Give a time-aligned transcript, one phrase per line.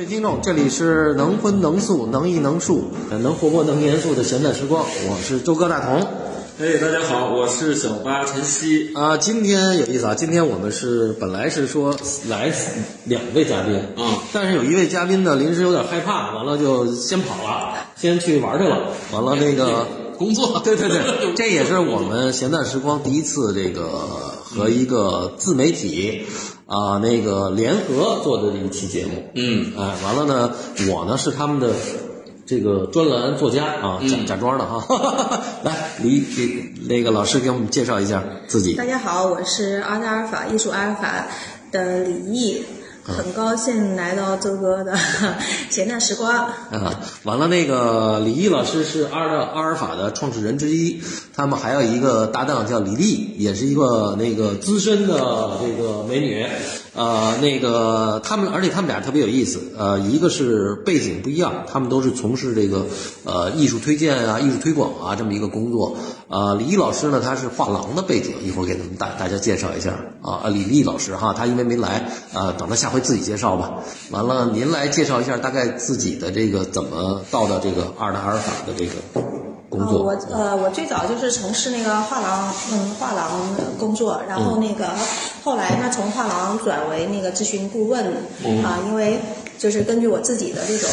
[0.00, 6.00] 位听众，这里是能荤能素能艺能术能活泼能严肃的闲淡时光，我是周哥大同。
[6.58, 8.94] 哎，大家好，我是小八晨曦。
[8.94, 10.14] 啊，今天有意思啊！
[10.14, 11.94] 今天我们是本来是说
[12.30, 12.50] 来
[13.04, 18.94] 两位嘉宾嗯但是有一位嘉宾呢临时有点害怕，完了就先跑了，先去玩去了。
[19.12, 19.86] 完了那个
[20.16, 23.84] 工作， 对对对，这也是我们闲淡时光第一次这个
[24.42, 26.24] 和一个自媒体
[26.70, 29.24] 啊、那个联合做的这一期节目。
[29.34, 30.54] 嗯，哎，完了呢，
[30.88, 31.72] 我呢是他们的
[32.46, 34.86] 这个专栏作家啊，假假装的哈。
[35.66, 38.84] 来，李李那个老师给我们介绍一下自己大。
[38.84, 41.26] 家好，我是阿达尔法艺术阿尔法
[41.72, 42.62] 的李毅，
[43.02, 44.96] 很高兴来到周哥的
[45.70, 46.30] 闲谈时光。
[46.30, 51.02] 啊，完了，那个李毅老师是阿尔阿尔法的创始人之一，
[51.34, 56.46] 他们还有一个搭档叫李丽，也是一个那个资深的这个美女，
[56.94, 62.86] 呃，那个他们，而且他们俩特别有意思，呃，一个是背景不一样，他们都是从事这个
[63.24, 65.96] 呃艺术推荐啊、艺术推广啊这么一个工作，
[66.30, 69.90] 呃，李毅老师呢，他是画廊的背景，一会儿给咱们大大家介绍一下
[70.22, 73.72] 啊，呃李丽老师哈，他因为没来，呃，等他下回自己介绍吧。
[74.12, 78.92] 完了，您来介绍一下大概自己的这个怎么到的这个阿达阿尔法的这个
[79.68, 80.04] 工呃，作。
[80.04, 83.28] 我呃，我最早就是从事那个画廊，嗯，画廊
[83.76, 84.88] 工作，然后那个、
[85.42, 88.06] 后来呢，从画廊转为那个咨询顾问，
[88.62, 89.18] 啊、因为
[89.60, 90.88] 就是根据我自己的这种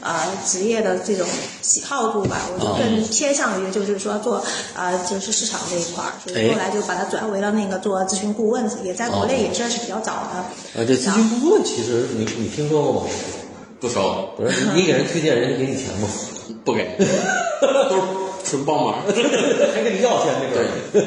[0.00, 0.14] 呃
[0.46, 1.26] 职业的这种
[1.60, 4.40] 喜好度吧，我就更偏向于就是说做
[4.76, 10.38] 呃就是市场这一块儿，所以后来就把它转为了那个做咨询顾问，也在国内也算是比较早的。
[10.38, 13.08] 啊，这咨询顾问其实你你听说过吗？
[13.80, 16.08] 不熟，不是，你你给人推荐，人家给你钱吗？
[16.64, 16.86] 不给，
[17.90, 18.02] 都是
[18.44, 19.02] 纯帮忙。
[19.74, 20.64] 还跟你要钱那个？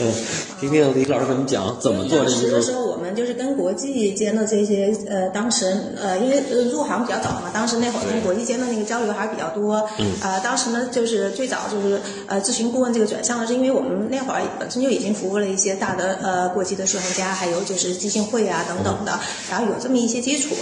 [0.00, 0.12] 嗯，
[0.60, 5.66] 听听李老师给我们讲怎么做这当时的个时候，我们就是跟国际间的这些呃，当时
[6.00, 9.86] 呃，因为呃入行比较早嘛，当时那会儿跟国际间的那个交流还是比较多。
[9.98, 10.12] 嗯。
[10.22, 19.18] 呃，当时呢，就是最早就是呃，咨询顾问这个转向呢，是因为我们那会儿本身就已经服务了一些大的呃国际的收藏家，还有就是基金会啊等等的，
[19.50, 20.54] 然后有这么一些基础。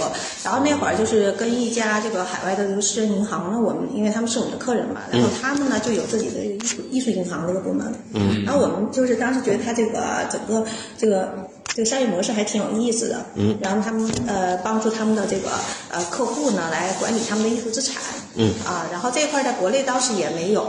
[0.43, 7.93] 然后那会儿就是跟一家这个海外的这个私人银行呢，我们因为他们是我们的客人嘛，然后他们呢就有自己的这个艺术艺术银行的一个部门。
[8.15, 8.45] 嗯。
[8.45, 10.01] 然后我们就是当时觉得他这个
[10.31, 10.65] 整个
[10.97, 11.29] 这个。
[11.79, 15.49] 这个商业模式还挺有意思的，嗯，然后他们呃帮助他们的这个
[15.93, 18.03] 呃客户呢来管理他们的艺术资产，
[18.35, 18.53] 嗯。
[18.67, 20.63] 啊，然后这一块在国内当时也没有，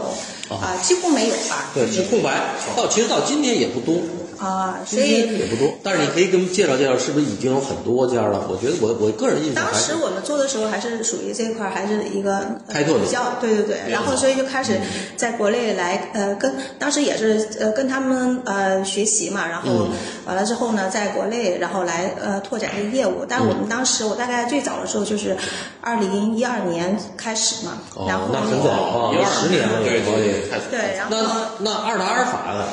[0.50, 2.40] 啊、几乎没有吧，对是空白，
[2.78, 3.96] 到其实到今天也不多。
[4.40, 8.48] 啊，所以也不多，但是你可以给我们介绍介绍，是不是已经有很多家了？
[8.50, 14.80] 我觉得我我个人印象当时我们做的时候还是属于这一块还是一个呃开拓的比较对对对，然后所以就开始
[15.18, 19.88] 在国内来呃跟当时也是呃跟他们呃学习嘛，然后
[20.26, 25.36] 完了之后呢，在国内然后来呃拓展这个业务，但是我们当时我大概最早的时候就是
[25.82, 27.74] 二零一二年开始嘛，
[28.08, 29.12] 然后哦，那很早啊，
[29.42, 30.40] 十年了，对对。
[30.72, 32.64] 对，然后那那二达阿尔法呢？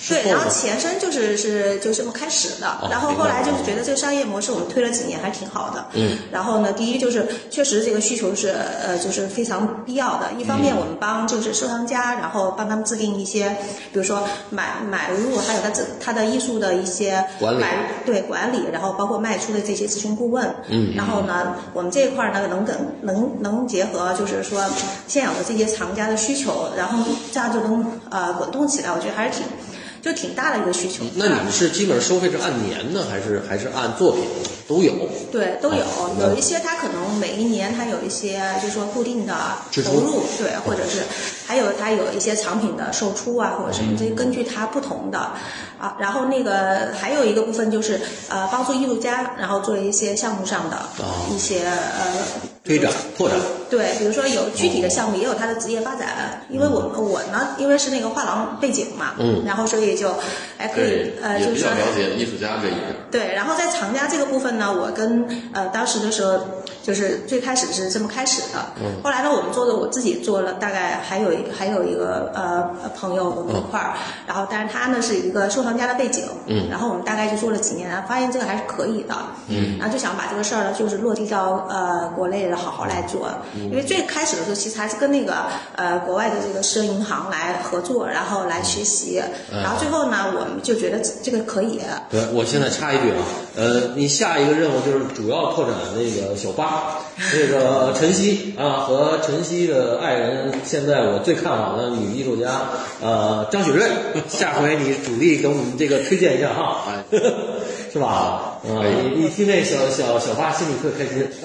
[0.00, 8.48] 是对，然后前身就是是就这么开始的，然后后来就是觉得这个商业模式我们推了几年还挺好的，嗯，然后呢，第一就是确实这个需求是
[8.82, 13.54] 呃就是非常必要的，一方面我们帮就是收藏家，然后帮他们制定一些，
[13.92, 17.60] 比如说买买入，还有他这他的艺术的一些管理。
[17.60, 24.64] 买对管理，然后包括卖出的这些咨询顾问，嗯，然后呢，我们这一块儿呢能跟能能结合就是说
[25.06, 29.46] 现有的这些藏家的需求，然后这样就能呃滚动起来，我觉得还是挺。
[30.02, 31.04] 就挺大的一个需求。
[31.16, 34.24] 那你们是基本上收费是按年呢，还是还是按作品
[34.68, 34.92] 都有？
[35.30, 39.34] 对，都有啊，有一些它可能每一年它有一些就是说固定的
[39.84, 41.02] 投入，对，或者是
[41.46, 45.32] 还有它有一些藏品的售出啊，或者什么，这根据它不同的
[45.80, 45.96] 啊。
[45.98, 50.76] 然后那个还有一个部分就是呃，帮助艺术家，然后做一些项目上的
[51.34, 52.06] 一些呃
[52.62, 53.38] 推展拓展。
[53.68, 56.44] 对，比如说有具体的项目，也有他的职业发展。
[56.50, 60.12] 因为我我呢，因为是那个画廊背景嘛，嗯，然后所以就
[60.58, 62.94] 还可以对，呃，也比较就是说了解艺术家这一边。
[63.10, 66.38] 对，然后在藏家这个部分呢，我跟呃当时的时候，
[66.82, 68.64] 就是最开始是这么开始的。
[68.82, 69.02] 嗯。
[69.02, 73.94] 后来呢，我们做的我自己做了，大概还有一还有一个呃朋友我们一块儿，
[74.26, 76.68] 然后但是他呢是一个收藏家的背景，嗯。
[76.70, 79.14] 然后我们大概就做了几年，发现这个还是可以的，
[79.48, 85.34] 嗯，然后就想把这个事儿呢，就是落地到呃国内好好来做，因为最开始的时候其实还是跟那个
[85.76, 89.22] 呃国外的这个私人银行来合作，然后来学习，
[89.52, 91.80] 然后最后呢，我们就觉得这个可以，
[92.10, 93.16] 对，我现在插一句啊，
[93.60, 96.98] 呃，你下一个任务就是主要拓展那个小八，
[97.34, 102.62] 那个晨曦啊和晨曦的爱人，现在我最看好的女艺术家，
[103.02, 103.86] 呃，张雪瑞，
[104.28, 106.86] 下回你主力给我们这个推荐一下哈。
[107.92, 108.49] 是吧？
[108.62, 111.26] 啊，你你听这小小小花心里特开心。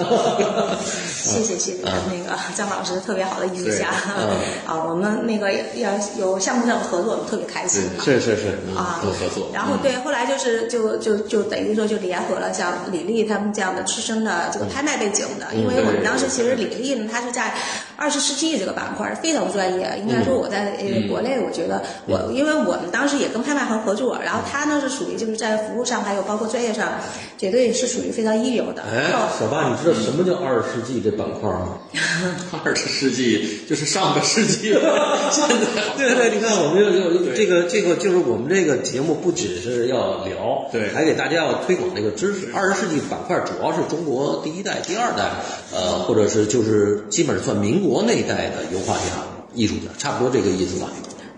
[1.25, 4.29] 谢谢谢谢，那个张老师特别好的艺术家嗯
[4.67, 7.81] 啊，我们那个要有项目上的合作，我们特别开心。
[8.03, 17.53] 是是是，啊，多合作然后对，后来就是就就就等于说就联合了像李丽他们这样的出生的这个拍卖背景的，因为我们当时其实李丽呢，她是在
[17.95, 26.93] 二十世纪这个板块非常专业，应该说我在呃国内，我觉得我因为我们当时也跟拍卖行合作，然后他呢是属于就是在服务上还有包括专业上，
[27.37, 28.81] 绝对是属于非常一流的。
[28.83, 31.77] 哎，小八，你知道什么叫二十世纪这板块吗？
[32.63, 34.73] 二十世纪就是上个世纪，
[35.31, 35.55] 现在
[35.97, 42.49] 对对，你看我们有有这个这个就是我们这个节目不只是要聊，对还给大家要推广这个知识。
[42.53, 45.31] 二十世纪板块主要是中国第一代、第二代，
[45.73, 49.23] 呃，或者是就是基本上算民国那一代的油画家、
[49.53, 50.89] 艺术家，差不多这个意思吧。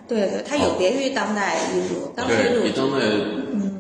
[0.08, 3.06] 对对，它有别于当代艺术，当代比当代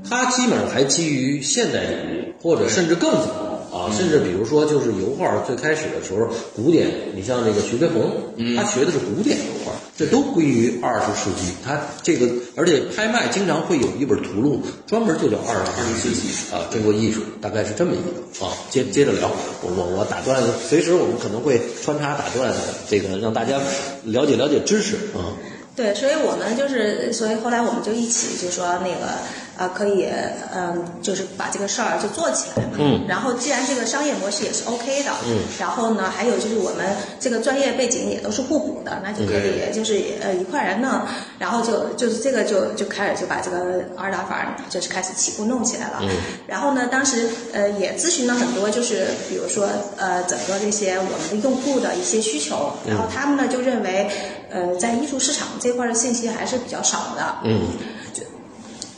[0.10, 8.12] 它基本上还基于现代主义，或者甚至更早啊，甚至比如说就是油画最开始的时候，古典，你像这个徐悲鸿，
[8.56, 11.54] 他学的是古典油画，这都归于二十世纪。
[11.64, 18.52] 他这个，而且拍卖经常会有一本图录，专门就叫二十世纪啊，中国艺术，大概是这么一个啊。
[18.69, 19.31] 接接着聊，
[19.62, 22.54] 我我我打断，随时我们可能会穿插打断
[22.90, 23.60] 这个，让大家
[24.04, 25.34] 了解了解知识啊。
[25.77, 29.13] 对，所以我们就是，所以后来我们就一起就说那个
[29.57, 30.07] 呃，可以
[30.56, 32.71] 嗯、就是把这个事儿就做起来嘛。
[32.79, 33.06] 嗯。
[33.07, 35.38] 然后既然这个商业模式也是 OK 的，嗯。
[35.59, 40.89] 然后呢，还有就是我们这个专业背景也都是互补的，那就可以就是呃一块儿来弄，
[41.38, 46.00] 然后就就是这个就就开始就把这个二打法就是开始起步弄起来了。
[46.01, 46.09] 嗯。
[46.47, 54.09] 然后呢，当时呃也咨询了很多，就是比如说呃整个这些我们的用户的一些需求，然后他们呢就认为
[54.49, 57.35] 呃在艺术市场这块的信息还是比较少的。
[57.44, 57.61] 嗯。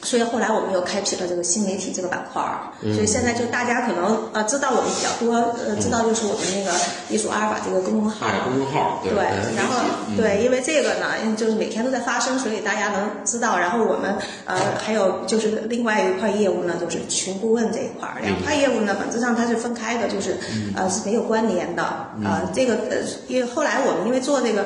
[0.02, 5.36] 所以后来我们又开辟了这个新媒体这个板块儿，所以现在就大家可能呃知道我们比较多，
[5.68, 6.72] 呃知道就是我们那个
[7.10, 8.26] 艺术阿尔法这个公众号。
[8.26, 9.22] 哎公众号对对，
[9.58, 9.76] 然后
[10.16, 13.60] 对，因为这个呢，就是每天都在发生，所以大家能知道。
[13.60, 14.16] 然后我们
[14.46, 20.38] 呃还有就是另外一块业务呢，就是群顾问这一块儿，两块业务呢本质上它是分开的，就是
[20.78, 21.84] 呃是没有关联的。
[22.24, 22.98] 呃，这个呃，
[23.28, 24.66] 因为后来我们因为做这个。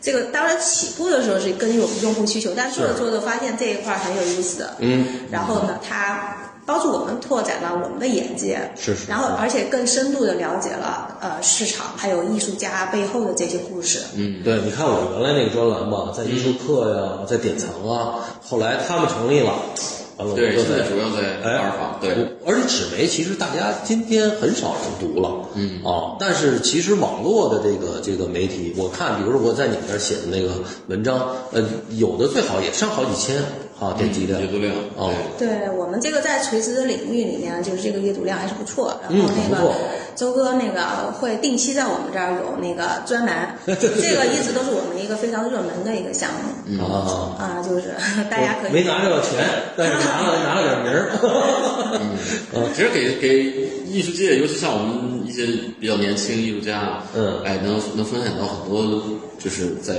[0.00, 19.52] 这个当然起步的时候是根据我们用户需求，但做着做着发现这一块儿很有意思，嗯，然后呢，它帮助我们拓展了我们的眼界，是是然后而且更深度的了解了呃市场还有艺术家背后的这些故事，嗯，对，你看我原来那个专栏吧，在艺术课呀，在典藏啊，后来他们成立了，
[20.18, 22.10] 完了对，现在主要在哎阿尔法，对，
[22.44, 25.80] 而且纸媒其实大家今天很少人读了，嗯。
[25.84, 30.54] 啊，但是其实网络的这个这个媒体，我看，比如说我在你们那儿写的那个
[30.88, 31.62] 文章，呃，
[31.96, 33.36] 有的最好也上好几千
[33.80, 38.98] 啊点击量，阅读量哦，对我们这个在垂直的领域里面，就是这个阅读量还是不错。
[39.02, 39.76] 然嗯后那个不错
[40.16, 43.76] 周哥那个会定期在我们这儿有那个专栏， 这
[44.16, 46.28] 个一直都是我们一个非常热门的一个项
[46.66, 46.82] 目。
[46.82, 47.38] 啊。
[47.38, 47.94] 啊，就是
[48.28, 49.38] 大家可以没拿着钱，
[49.76, 51.10] 但是拿了 拿了点名儿。
[52.54, 53.44] 嗯，其实给给
[53.86, 55.46] 艺术界，尤其像我们一些
[55.78, 59.00] 比较年轻艺术家，嗯哎，能能分享到很多，
[59.38, 59.94] 就是在，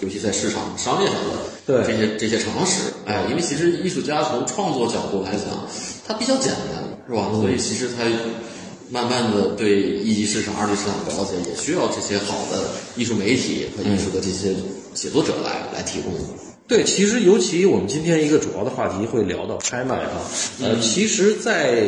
[0.00, 5.66] 尤其在市场商业上的对这些这些常识，哎，因为其实艺术家从创作角度来讲，
[6.06, 7.30] 它比较简单，是吧？
[7.32, 8.04] 所以其实他
[8.90, 14.54] 慢慢的对一级市场、二级市场的了解，也需要这些好的艺术媒体和艺术的这些
[14.94, 16.12] 写作者来来提供。
[16.68, 20.20] 对，其实尤其我们今天一个主要的话题会聊到拍卖啊，
[20.60, 21.84] 呃，其实，在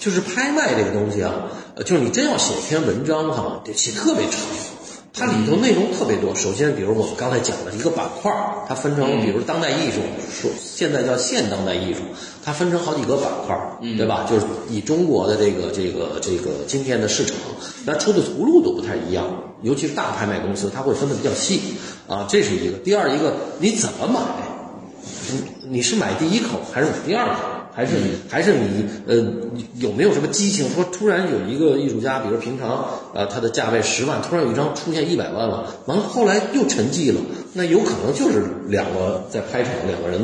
[0.00, 4.40] 就是拍卖这个东西啊，呃，就是你真要写一篇文章哈、得写特别长。
[5.14, 6.34] 它里头内容特别多。
[6.34, 8.32] 首先，比如我们刚才讲的一个板块，
[8.66, 10.00] 它分成，比如当代艺术，
[10.32, 12.00] 说现在叫现当代艺术，
[12.42, 14.26] 它分成好几个板块儿，对吧？
[14.28, 17.36] 就是以中国的这个这个这个今天的市场，
[17.84, 19.26] 那出的图录都不太一样，
[19.60, 21.60] 尤其是大拍卖公司，它会分的比较细
[22.08, 22.78] 啊，这是一个。
[22.78, 24.20] 第二一个，你怎么买？
[25.30, 27.34] 你你是买第一口还是买第二口？
[27.74, 27.92] 还是
[28.28, 29.16] 还是你呃
[29.78, 30.68] 有没有什么激情？
[30.74, 37.20] 说突然有一个艺术家，比如平常呃他的价位十万，突然有一张出现一百万了，完了后来又沉寂了，
[37.54, 40.20] 那有可能就是两个在拍场两个人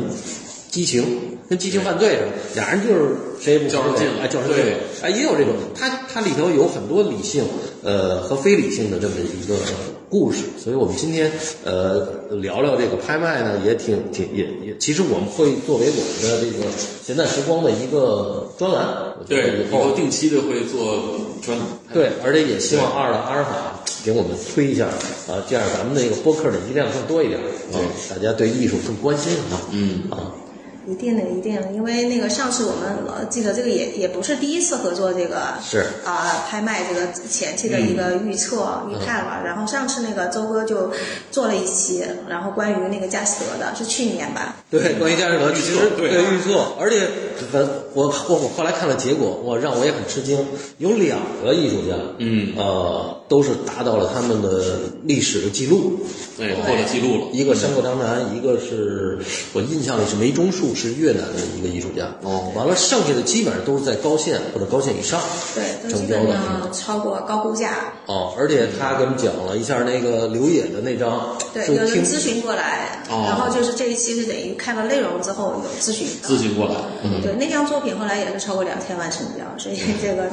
[0.69, 1.03] 激情，
[1.49, 7.43] 跟激情犯罪似的，俩人就是谁也不较上劲哎较上劲对，哎也有这种，他他里头有很多理性
[7.83, 9.55] 呃和非理性的这么一个
[10.09, 11.31] 故事，所以我们今天
[11.63, 12.07] 呃
[12.41, 16.65] 聊聊这个拍卖呢，也挺挺也也，其实我们会作为我们的这个
[17.03, 21.67] 闲淡时光的一个专栏，对，以后定期的会做专栏。
[21.93, 24.87] 对，而且也希望二的阿尔法给我们推一下
[25.27, 27.77] 啊，这样咱们那个播客点击量更多一点啊，
[28.09, 30.03] 大家对艺术更关心啊，嗯。
[30.09, 30.33] 啊，
[30.87, 39.41] 一定的，一定的，因为那个上次我们呃记得这个也也不是第一次合作这个是啊、拍卖这个前期的一个预测、预判了。
[39.45, 40.91] 然后上次那个周哥就
[41.31, 44.55] 做了一期，然后关于那个佳士得的，是去年吧？
[44.69, 47.07] 对，关于佳士得预测对对预测，而且
[47.88, 50.37] 我我我我后来看了结果，我让我也很吃惊，
[50.77, 55.99] 有两个艺术家，嗯呃，都是达到了他们的历史的记录，
[56.37, 57.27] 对，破了记录了。
[57.31, 59.19] 一个山口章男，一个是
[59.53, 62.15] 我印象里是梅中树，是越南的一个艺术家。
[62.23, 65.19] 哦完了，剩下的基本上都是在高线或者高线以上
[65.55, 66.25] 对，都基成交的。
[66.27, 67.93] 本上超过高估价。
[68.05, 76.07] 哦，而且他给我们讲了一下那个刘野的那张，对，有人咨询过来，哦然后就是这一期是等于看了内容之后有咨询。
[76.23, 80.29] 咨询过来，嗯，对，那张作作品后来也是超过两千万成交，所以这个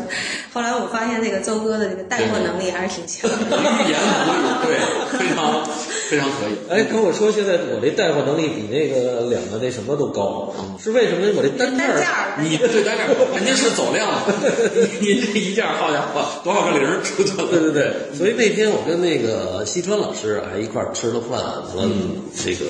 [0.52, 3.56] 后来我发现这个周哥的这个带货能力还是挺强的。
[3.56, 4.74] 欲言无对
[5.16, 5.62] 非常
[6.08, 6.54] 非常可以。
[6.68, 11.26] 哎，跟我说现在我这带货能力比那个两个那什么都高，是为什么？
[11.36, 14.08] 我这单件儿你对单价，人家 是走量，
[15.00, 17.48] 你你这一件，好家伙，多少个零出去了？
[17.50, 21.40] 对对对，所以那天我跟那个西川老师还一块儿吃了饭，
[21.76, 21.94] 完了
[22.34, 22.66] 这个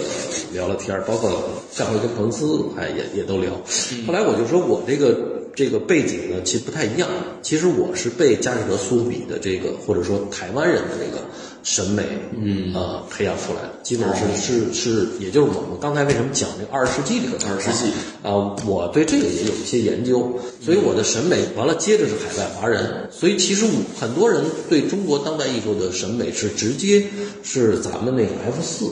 [0.53, 1.31] 聊了天儿，包括
[1.71, 3.53] 上回跟彭斯还也也都聊。
[4.07, 5.15] 后来我就说我这个
[5.55, 7.09] 这个背景呢，其实不太一样。
[7.43, 11.23] 其实我是被佳士得、苏比的这个或者说台湾人的这个
[11.67, 12.05] 审美，
[12.41, 12.73] 嗯。
[12.73, 17.93] 呃培养出来的，基本上是、是是，也就是我们刚才为什么讲这个二十世纪这个二十世纪
[18.23, 27.07] 啊、我对这个也有一些研究，所以我的审美完了接着是海外华人，所以其实我很多人对中国当代艺术的审美是直接
[27.43, 28.91] 是咱们那个 F 四，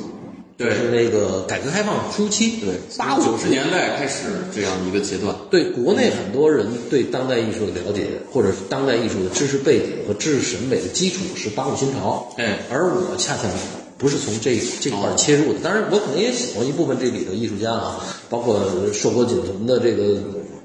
[0.57, 5.35] 对是那个改革开放初期，对，八五九十年代开始这样一个阶段。
[5.51, 13.43] 对国内很多人对当代艺术的了解，或者是当代艺术的知识背景和知识审美的基础是八五新潮，哎而我恰恰
[13.99, 15.59] 不是从这这块切入的。
[15.63, 18.61] 当然，我可能也喜欢一部分这里的艺术家啊，包括
[18.93, 20.19] 硕果仅存的这个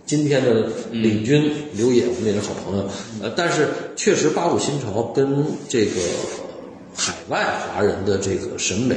[0.05, 2.88] 今天的领军刘野，我们也是好朋友。
[3.22, 6.01] 呃，但是确实八五新潮跟这个
[6.96, 8.96] 海外华人的这个审美，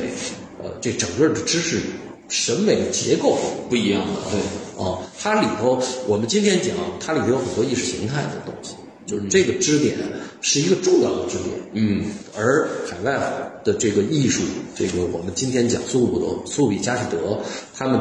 [0.62, 1.80] 呃，这整个的知识
[2.28, 3.36] 审美的结构
[3.68, 4.40] 不一样的，对，
[4.76, 8.74] 哦，它里头我们今天讲，它里头有很多意识形态的东西，
[9.06, 9.96] 就是这个支点
[10.40, 11.50] 是一个重要的支点。
[11.74, 12.04] 嗯，
[12.36, 13.18] 而海外
[13.64, 14.42] 的这个艺术，
[14.74, 17.38] 这个我们今天讲苏鲁德、苏比、佳士得，
[17.74, 18.00] 他们，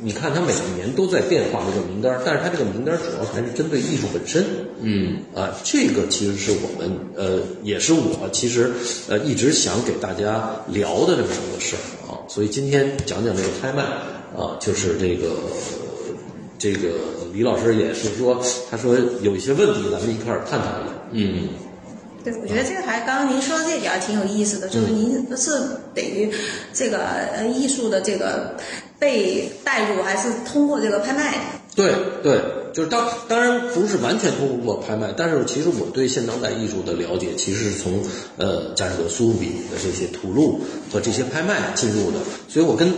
[0.00, 4.44] 你看它每年都在变化这个名单，但是它这个名单主要还是针对艺术本身。
[4.80, 8.70] 嗯，啊，这个其实是我们呃，也是我其实
[9.08, 13.82] 呃一直想给大家聊的这么一个事儿啊，所以今天讲讲这个拍卖
[14.36, 15.30] 啊，就是这个。
[16.60, 16.88] 这个
[17.32, 20.92] 李老师也是说，他说有一些问题，咱们一块儿探讨一下。
[21.12, 21.50] 嗯，
[22.24, 25.50] 对，我觉得这个还刚刚您说的这点儿挺有意思的，就是您是
[25.94, 26.28] 等于
[26.72, 28.56] 这个呃艺术的这个
[28.98, 31.34] 被带入，还是通过这个拍卖？
[31.76, 31.92] 对
[32.24, 32.40] 对，
[32.72, 38.02] 就是当当然不是完全通过拍卖，但是其实我对现当代艺术的了解，其实是从
[38.36, 40.60] 呃佳士得、苏比的这些图录
[40.92, 42.92] 和这些拍卖进入的，所以我跟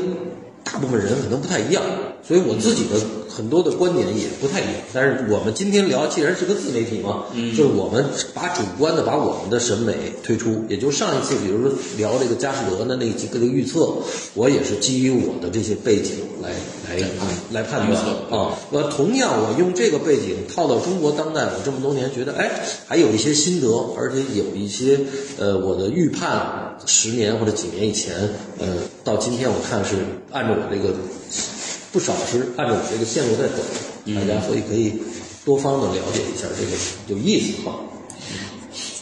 [0.64, 1.82] 大部分人可能不太一样，
[2.26, 4.74] 所以我自己的很多的观点也不太一样。
[4.92, 7.24] 但是我们今天聊，既然是个自媒体嘛，
[7.56, 13.94] 就是我们把主观的把我们的审美推出，也就上一次，比如说聊这个佳士得的那几个的预测，
[14.34, 16.12] 我也是基于我的这些背景
[16.42, 16.50] 来
[16.88, 17.02] 来
[17.50, 18.56] 来判断啊。
[18.70, 22.50] 那同样，我用这个背景套到中国当代，我这么多年觉得，哎，
[22.86, 25.00] 还有一些心得，而且有一些
[25.38, 28.14] 呃我的预判，十年或者几年以前，
[28.58, 28.66] 呃，
[29.04, 29.96] 到今天我看是
[30.30, 30.94] 按照我这个
[31.92, 33.62] 不少是按照我这个线路在走，
[34.14, 35.02] 大家所以可以
[35.44, 36.72] 多方的了解一下这个
[37.08, 37.76] 有意思哈。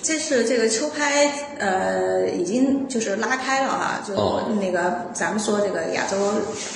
[0.02, 4.48] 这是这个秋拍，呃，已经就是拉开了哈，就哦。
[4.58, 6.16] 那个咱们说这个亚洲，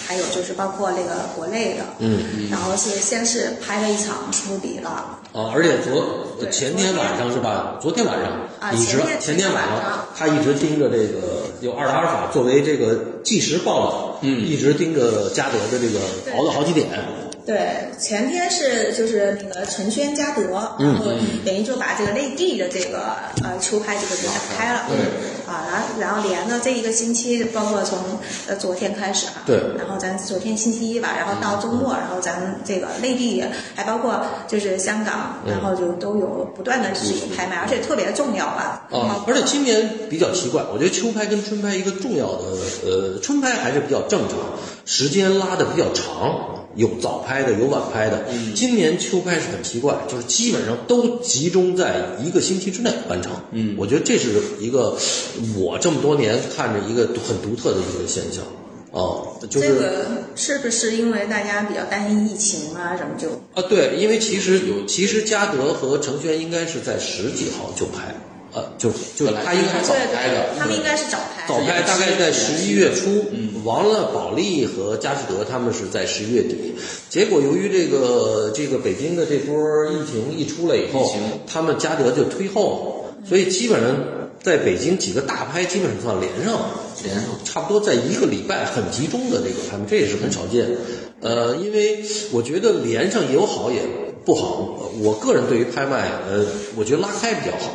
[0.07, 4.91] 还有就是包括那个国内的，嗯，然后是先是拍了一场苏富比了，
[5.33, 7.79] 啊，而且昨前天晚上是吧？
[7.81, 16.01] 昨天晚上，啊你知道前天晚上他一直盯着这个有二达尔法作为这个计时报道，嗯，一直盯着嘉德的这个
[16.37, 16.89] 熬了好几点。
[17.45, 20.43] 对，前天是就是那个陈轩嘉德，
[20.79, 21.07] 然后
[21.45, 24.81] 等于就把这个内地的这个呃秋拍这个就打开了，
[25.47, 27.99] 啊，然后然后连着这一个星期，包括从
[28.47, 29.57] 呃昨天开始啊，对。
[29.77, 33.43] 然后咱昨天星期一吧，然后到周末，然后咱们这个内地
[33.75, 42.43] 还包括就是香港，然后就都有不断的是有拍卖，而且特别重要吧，啊，而且今年比较奇怪，我觉得秋拍跟春拍一个重要的，
[42.87, 44.39] 呃，春拍还是比较正常，
[44.85, 48.25] 时间拉的比较长，有早拍的，有晚拍的。
[48.55, 53.33] 今年秋拍是很奇怪，就是基本上都集中在一个星期之内完成。
[53.51, 54.97] 嗯，我觉得这是一个
[55.57, 58.43] 我这么多年看着一个很独特的一个现象。
[58.91, 68.15] 哦，就是这个是不是因为大家比较担心疫情啊，什么就啊，对，因为其实有，其实嘉德和程轩应该是在十几号就拍，
[68.53, 71.47] 呃，就就他应该早拍的，他们应该是早拍。
[71.49, 73.25] 早拍大概在十一月初，
[73.65, 76.75] 完了保利和佳士得他们是在十一月底，
[77.09, 79.57] 结果由于这个这个北京的这波
[79.87, 81.15] 疫情一出来以后，
[81.47, 83.97] 他们佳德就推后了，所以基本上
[84.43, 86.69] 在北京几个大拍基本上算连上了。
[87.03, 90.69] 连上差不多在一个礼拜很集中的这个拍卖，这也是很少见。
[91.21, 93.81] 呃，因为我觉得连上也有好也
[94.25, 94.91] 不好。
[95.01, 96.45] 我个人对于拍卖，呃，
[96.77, 97.75] 我觉得拉开比较好，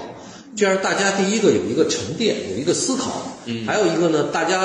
[0.57, 4.59] 这样大家第一个有一个沉淀，有一个思考，嗯，还有一个呢，大家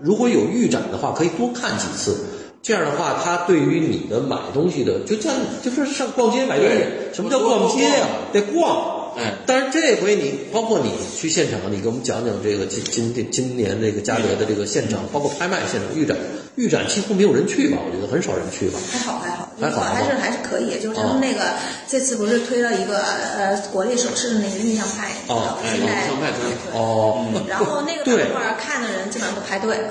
[0.00, 2.16] 如果有预展的话，可以多看几次。
[2.62, 6.84] 这样的话，它对于你的买东西的，就像就是上逛街买东西，
[7.14, 8.98] 什么叫逛街呀、得逛。
[9.16, 16.16] 哎但是这回你包括你去现场，你给我们讲讲这个今今今年这个嘉德的这个现场，包括拍卖现场、预展，
[16.54, 17.78] 预展几乎没有人去吧？
[17.84, 18.78] 我觉得很少人去吧。
[18.92, 19.29] 还好还
[19.60, 20.80] 好，还好还是还是可以。
[20.80, 21.52] 就是他们那个、
[21.86, 23.02] 这次不是推了一个
[23.36, 26.32] 呃国内首饰的那个印象派，哦哎现在印象派
[26.72, 29.90] 哦，然后那个对漫画看的人基本上都排队了。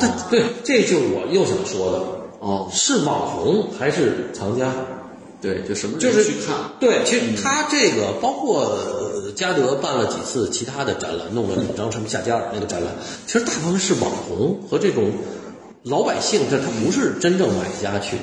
[0.00, 0.08] 对
[0.40, 1.98] 对，这就是我又想说的，
[2.40, 4.72] 哦，是网红还是藏家？
[5.40, 12.92] 对，就什么就是去看，对，其实他这个包括呃嘉德办了几次其他的展览，弄了两张什么夏加尔那个展览，
[13.26, 15.10] 其实大部分是网红和这种
[15.82, 18.18] 老百姓，这他不是真正买家去。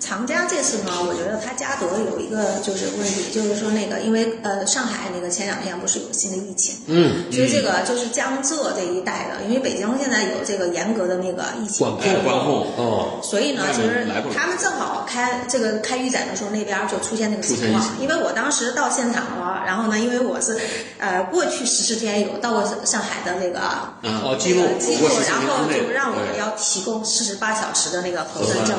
[0.00, 17.84] 藏家这次呢，我觉得他嘉德有一个就是问题，就是说那个因为呃上海那个前两天不是有新的疫情，嗯，所以这个就是江浙这一带的，因为北京现在有这个严格的那个疫情管控哎，管控，哦，所以呢，外其实他们正好开这个开预展的时候，那边就出现那个情况。
[18.00, 20.58] 因为我当时到现场了，然后呢，因为我是
[20.98, 23.60] 呃过去十四天有到过上海的那个
[24.02, 26.40] 嗯哦记录呃记录然后就让我对。
[26.40, 28.74] 要提供四十八小时的那个核酸证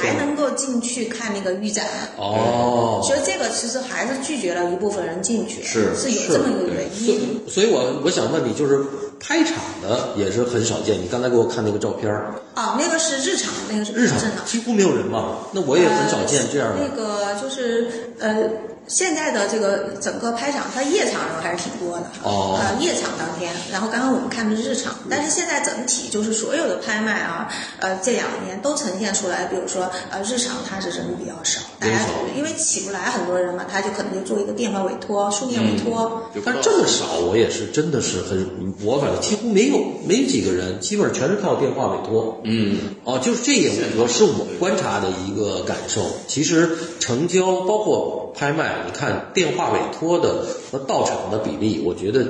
[0.00, 1.86] 才能够进去看那个预展。
[2.18, 7.20] 哦，所以这个其实还是拒绝了一部分人进去，是是有这么一个原所因。
[7.20, 8.84] 以所以我我想问你，就是
[9.18, 11.00] 拍场的也是很少见。
[11.00, 14.18] 你刚才给我看那个照片儿，哦，那个是日常，那个是日常。
[14.44, 16.96] 几乎没有人嘛，那我也很少见这样呃那。
[16.96, 18.50] 个就是呃，
[18.90, 22.10] 现在的这个整个拍场，它夜场人还是挺多的。
[22.24, 27.48] 哦呃，夜场当天，然后刚刚我们看的是日场，但是现在整体就是所有的拍卖啊，
[27.78, 31.94] 呃，这两年都呈现出来，比如说呃，日场它是人比较少，大家
[32.36, 36.28] 因为起不来很多人嘛，他就可能就做一个电话委托、书面委托。
[36.34, 42.40] 就但是这么少，我也是真的是很，我反正几乎没有没几个人，基本上全是靠电话委托。
[42.44, 46.02] 嗯，哦，就是这也我是我观察的一个感受。
[46.26, 52.24] 其实成交包括拍卖，你看电话委托的和到场的比例，我觉得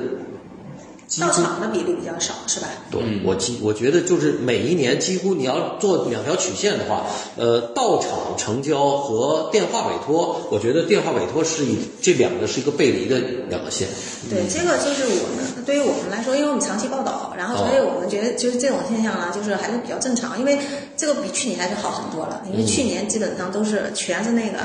[1.19, 2.69] 到场的比例比较少，是吧？
[2.89, 7.05] 对，我几我觉得就是每一年几乎你要做两条曲线的话，
[7.37, 13.89] 呃，到场成交和电话委托，我觉得电话委托是一这两个是一个背离的两个线。
[14.31, 20.57] 对，这个就是我们对于我们来说，因为我们长期报道，然后所以我们觉得就是这种现象呢，就是还是比较正常，因为
[20.97, 24.59] 这个比去年还是好很多了，因为去年基本上都是全是那个，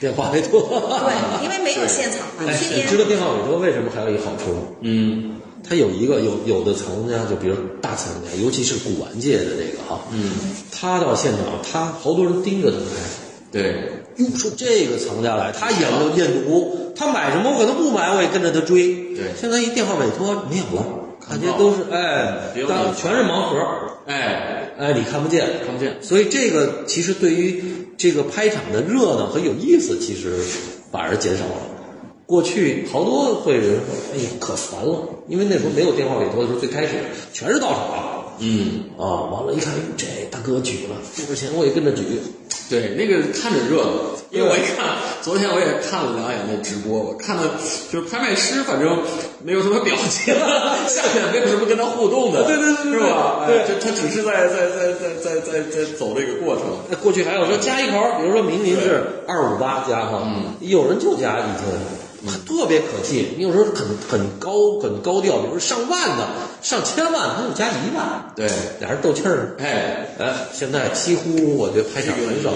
[0.00, 0.62] 电话委托，
[1.04, 4.62] 对，因为没有现场嘛，哎，去你知道电话委托为什么还有一个好处吗？
[4.80, 10.32] 嗯，它有一个有有的藏家，就比如大藏家，尤其是古玩界的这个哈，嗯，
[10.72, 12.86] 他到现场，他好多人盯着他看。
[13.52, 18.94] 对，哟，说这个藏家来，他研究验毒，他买什么我可能不买，我也跟着他追。
[19.14, 20.86] 对现在一电话委托没有了，
[21.30, 23.56] 感觉都是哎当全是盲盒，
[24.06, 27.62] 哎，哎，你看不见，看不见所以这个其实对于
[27.96, 30.34] 这个拍场的热闹和有意思，其实
[30.90, 31.52] 反而减少了。
[32.26, 36.94] 过去好多会人说，哎呀，可烦了，因为那时候没有电话委托的时候，最开始
[37.32, 38.34] 全是到场。
[38.38, 42.02] 嗯，啊，完了，一看，哎这大哥举了，多少钱我也跟着举，
[42.68, 43.92] 对，那个看着热闹，
[44.32, 47.42] 因为我一看，昨天我也看了两眼那直播，我看的
[47.90, 48.98] 就是拍卖师，反正
[49.42, 50.32] 没有什么表情，
[50.86, 53.44] 下面没有什么跟他互动的，对对对对是吧？
[53.46, 60.22] 对哎就他只是在在在在在在在走这个过程，那过去还有说加一口，比如说明明是二五八加哈，
[60.60, 63.34] 有人就加一天，特别可气。
[63.36, 66.28] 你有时候很很高很高调，比如说上万的、
[66.62, 69.56] 上千万，他就加一万，对，俩人斗气儿。
[69.58, 72.50] 哎，哎，现在几乎我觉得拍场很少。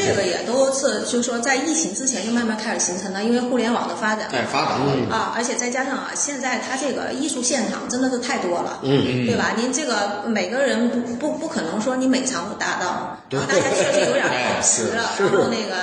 [0.00, 4.28] 但这个也都是就是说在疫情之前就慢慢开始形成的，因为互联网的发展。
[4.32, 9.52] 哎，发达了，啊，而且再加上啊，现在它这个艺术现场真的是太多了，嗯对吧？
[9.56, 15.10] 您这个每个人不不不可能说你每场都达到，对然后大家确实有点哎保持了。
[15.16, 15.76] 是然后那个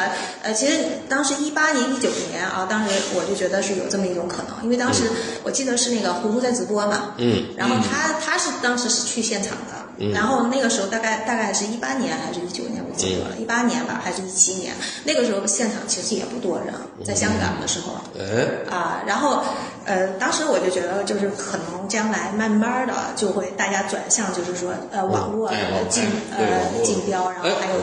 [0.43, 5.03] 呃，其实当时一八年、一九年啊，当时我就觉得是有这么一种可能，因为当时
[5.43, 9.87] 我记得是那个葫芦在直播嘛，嗯，然后他他是当时是去现场的。
[10.13, 14.73] 然后那个时候大概大概是一八年还是一九年，我记得了，一八年吧，还是一七年？
[15.03, 17.93] 那个时候现场其实也不多人，在香港的时候。
[18.19, 19.43] 哎，啊，然后，
[19.86, 25.49] 呃，当时我就觉得，就是可能将来慢慢的就会大家转向，就是说，呃，网络
[25.89, 26.03] 竞
[26.36, 27.75] 呃竞标，然后还有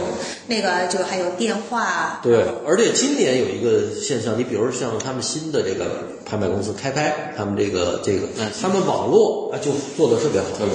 [0.47, 10.75] 那个就还有电话，对，而且今年有一个现象，你比如像他们新的这个拍卖公司开拍，他们这个这个嗯，他们网络啊就做的特别好，特别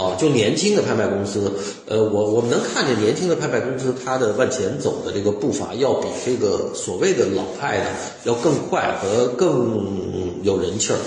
[0.00, 1.52] 啊，就年轻的拍卖公司，
[1.86, 7.84] 呃，我我们能看见年轻的拍卖公司，它的往前走的这个步伐，要比这个所谓的老派的
[8.24, 10.98] 要更快和更有人气儿，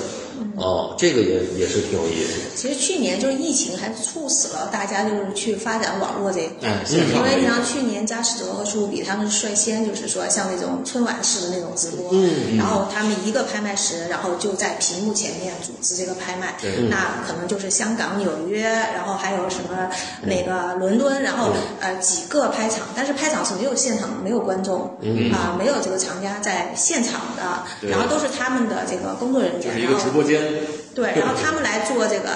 [0.55, 2.55] 哦，这个也也是挺有意思的。
[2.55, 6.69] 其实去年就是疫情还促使了大家就是去发展网络这一块。
[6.69, 16.71] 哎，线上因为你的像去年佳士得和苏富比，他们率先就是说像那种春晚式的那种直播，嗯，然后他们一个拍卖师，然后就在屏幕前面组织这个拍卖，对。
[16.89, 19.89] 那可能就是香港、纽约，然后还有什么
[20.21, 24.81] 那个伦敦，然后呃几个拍场，但是拍场是没有现场、没有观众，
[25.33, 32.29] 啊、没有这个厂家在现场的，对然后都是他们的这个工作人员，就是一然后个直播间，said, 对，然后他们来做这个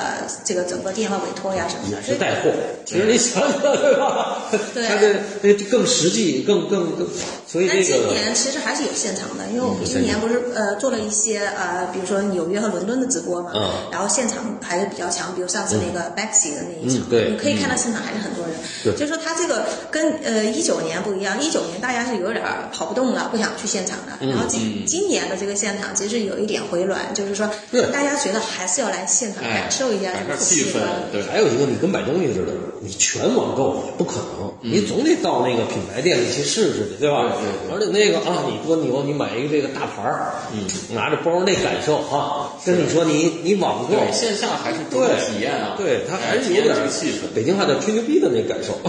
[0.43, 2.51] 这个整个电话委托呀什么的，所以是带货，
[2.85, 4.43] 其实你想想对吧？
[4.73, 4.87] 对。
[4.87, 7.07] 它这那更实际，更更更，
[7.47, 13.69] 所以但今年其实还是有现场的，因为我们今年不是呃做了一些呃，比如说纽约和伦敦的直播嘛，嗯。
[13.91, 18.93] 然后现场还是比较强，比如上次那个 Baxi 的那一场，你可以看到现场还是很多人，对。
[18.93, 22.43] 就是说他这个跟呃一九年不一样，一九年大家是有点
[22.73, 27.47] 跑不动了，不想去现场的，嗯然后今今年的这个现场其实有一点回暖，就是说
[27.93, 31.21] 大家觉得还是要来现场哎感受一下这个气氛氛，对。
[31.23, 37.23] 还有一个，你跟买东西似的，你全网购不可能，你总得到那个品牌店里去试试去，对吧？
[37.23, 37.75] 对对对。
[37.75, 45.15] 而且那个啊，你多牛，你买一个这个大牌儿，嗯，拿着包那感受啊，跟你说你你网购，对，线下还是多对。
[45.27, 47.35] 体验啊，对，它还是有点这个气氛。
[47.35, 48.79] 北京话叫吹牛逼的那感受。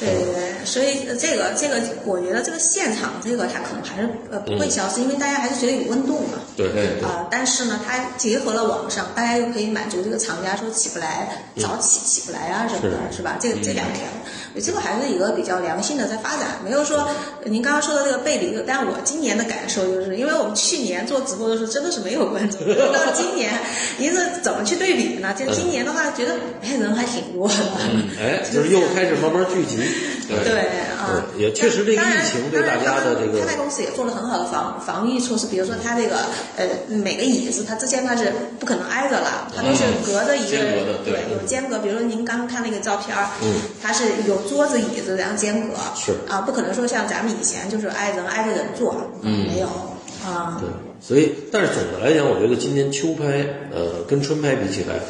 [0.00, 6.38] 对对对，所以呃这个这个，我觉得这个现场这个它可能还是呃不会消失，因为大家还是觉得有温度嘛。
[6.56, 13.38] 对对对啊、但是呢，它结合了网上，大家又可以满足这个厂家说起不来、早起起不来啊什么的，是吧？
[13.40, 14.06] 这个这两天，
[14.60, 16.98] 这个还是一个比较良性的在发展，没有说
[17.42, 18.52] 呃您刚刚说的这个背离。
[18.66, 22.60] 但我今年的感受就是，因为我们去年做直播的时候真的是没有观众，
[22.92, 23.52] 到今年
[23.98, 25.34] 您是怎么去对比呢？
[25.34, 27.54] 就今年的话，觉得哎人还挺多的，
[28.20, 29.78] 哎，就是又开始慢慢聚集。
[30.28, 30.38] 对
[30.96, 36.16] 啊，对也确实这个疫情对大家的这个当然拍卖公司也做了很好的防防御措施，比如说他这个
[36.56, 41.78] 呃每个椅子，它之前它是不可能挨着了，它都是隔着一个对有间隔。
[41.80, 46.12] 比如说您刚刚看那个照片儿，嗯，它是有桌子椅子这样间隔，是。
[46.28, 49.66] 啊，不可能说像咱们以前就是挨人挨着人坐，嗯，没有。
[50.24, 50.68] 啊，对，
[51.00, 55.00] 所以但是总的来讲，我觉得今年秋拍，呃，跟春拍比起来，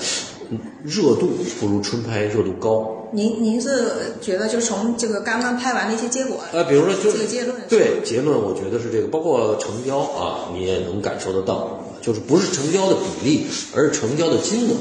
[0.49, 3.11] 嗯热度不如春拍热度高。
[3.13, 14.77] 您您是觉得就从这个刚刚拍完的一些结果，呃，比如说就这个结论对结论，我觉得是这个，包括成交啊，你也能感受得到，就是不是成交的比例，而是成交的金额。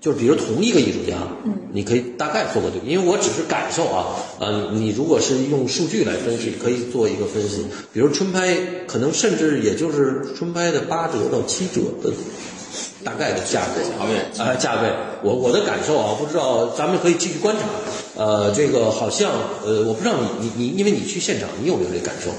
[0.00, 7.66] 就是比如同一个艺术家，嗯，你可以大概做个对比，因为我只是感受啊，啊，你你如果是用数据来分析，可以做一个分析。
[7.92, 8.56] 比如春拍，
[8.86, 12.14] 可能甚至也就是春拍的八折到七折的
[13.02, 17.62] 大概的价格，价位哎，价位，我我的感受啊，不知道咱们可以继续观察。
[18.16, 19.30] 呃，这个好像
[19.64, 22.30] 呃，我不知道你你你，因为你去现场，你有没有这感受？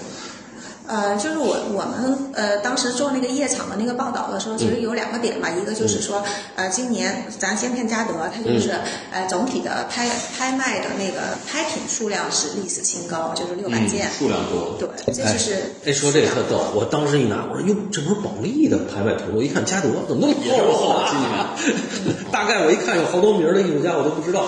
[0.88, 6.24] 呃，就是我我们呃当时做那个夜场的那个报道的时候，其实有两个点吧，一个就是说，
[6.56, 8.72] 呃，今年咱先看嘉德，它就是、
[9.12, 14.10] 呃总体的拍拍卖的那个拍品数量是历史新高，就是六百件。
[14.18, 24.46] 数量多，对，这就是哎，说这个特逗，我当时一拿，我说哟，这不是保利的拍卖图，我一看嘉德怎么那么厚啊今年 大概我一看有好多名儿的艺术家我都不知道。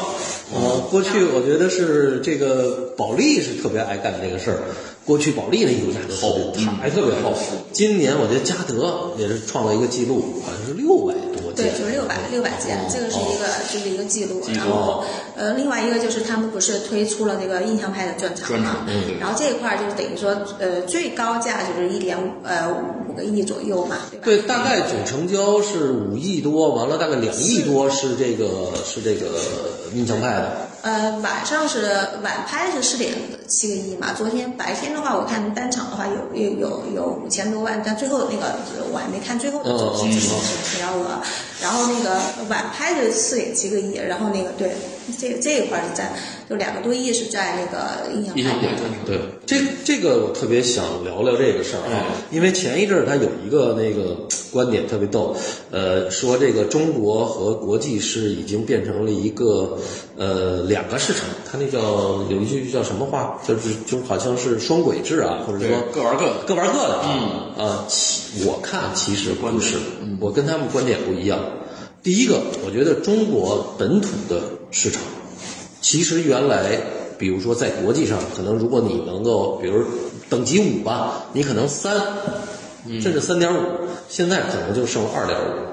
[0.52, 4.58] 呃，过去我觉得是这个保利是特别爱干这个事儿。
[5.06, 7.34] 过去保利那艺术家就特别厚他还特别厚。
[7.72, 11.80] 今年我觉得嘉德也是创了一个记录，好像是六百多对，件。
[11.80, 14.42] 就是六百六百件，这个是一个就是一个记录。
[14.54, 15.04] 然后
[15.36, 22.68] 呃，另外一个就是他们不是推出了那个印象派的专场专嘛场嗯对，然后这一块儿就是等于说呃最高价就是一点五呃
[23.10, 24.26] 五个亿左右嘛，对吧？
[24.26, 29.26] 对，大概总成交是五亿多，完了大概两亿多是这个是这个
[29.96, 30.69] 印象派的。
[30.82, 31.92] 呃，晚上是
[32.24, 33.14] 晚拍是四点
[33.48, 38.56] 七个亿嘛，昨天白天的话，我看单场的话有有有有五千多万，但最后那个
[38.92, 41.22] 我还没看最后的总总成交额。
[41.62, 44.74] 然后那个晚拍是四点七个亿，然后那个对
[45.18, 46.14] 这这一块是在，
[46.50, 55.36] 就两个多亿是在那个印象印象派派对，这这个我特别想聊聊这个事儿啊，因为前一阵儿他有一个那个观点特别逗，
[55.72, 59.78] 呃，说这个中国和国际是已经变成了一个
[60.18, 66.34] 呃两个市场，他那叫有一句叫什么话，就是就好像是双轨制啊，或者说各玩各的。
[66.48, 67.46] 各玩各的啊。
[67.58, 69.78] 啊，其我看其实不是，
[70.20, 71.40] 我跟他们观点不一样。
[72.02, 74.42] 第一个，我觉得中国本土的
[74.72, 75.02] 市场，
[75.82, 76.78] 其实原来，
[77.18, 79.84] 比如说在国际上，可能如果你能够，比如
[80.30, 81.96] 等级五吧，你可能三，
[83.02, 83.60] 甚至三点五，
[84.08, 85.70] 现在可能就剩二点五。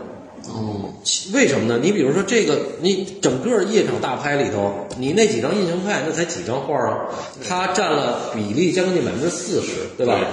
[0.49, 0.95] 哦，
[1.35, 1.81] 为什么呢？
[1.83, 7.07] 你比如说这个，你整个夜场大拍里头，你那几张印象派那才几张画啊，
[7.47, 10.19] 它占了比例将近百分之四十，对吧？
[10.19, 10.27] 对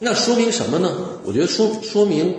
[0.00, 0.90] 那说明什么呢？
[1.24, 2.34] 我觉得说说明，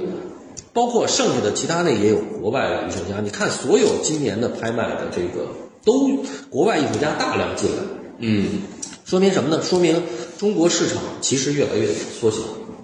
[0.74, 3.22] 包括剩下的其他那也有国外的艺术家。
[3.22, 5.48] 你看所有今年的拍卖的这个，
[5.84, 7.78] 都国外艺术家大量进来，
[8.20, 8.62] 嗯，
[9.06, 9.62] 说明什么呢？
[9.63, 10.02] 说明
[10.38, 11.88] 中国市场其实越来越
[12.20, 12.38] 缩小。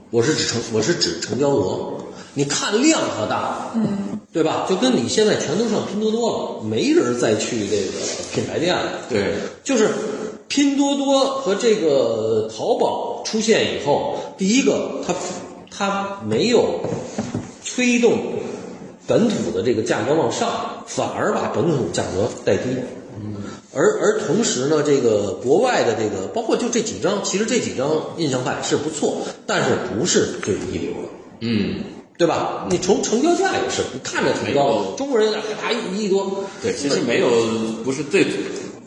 [0.10, 1.98] 我是指成我是指成交额，
[2.34, 4.66] 你看量可大，嗯，对吧？
[4.70, 7.92] 就跟你现在全都上拼多多了，没人再去这个
[8.34, 9.02] 品牌店了。
[9.10, 9.34] 对，
[9.66, 9.90] 就是
[10.48, 15.14] 拼多多和这个淘宝出现以后，第一个它
[15.70, 16.80] 它没有
[17.66, 18.18] 推动
[19.08, 22.70] 本土的这个价格往上，反而把本土价格带低。
[23.74, 31.10] 而而同时呢，这个国外的这个，包括就这几张，其实这几张印象派是不错，但是不是最一流的。
[31.42, 31.76] 嗯，
[32.18, 32.66] 对吧？
[32.70, 37.30] 你从成交价也是，你看着挺高的，中国人还一亿多，对，其实没有
[37.84, 38.26] 不是最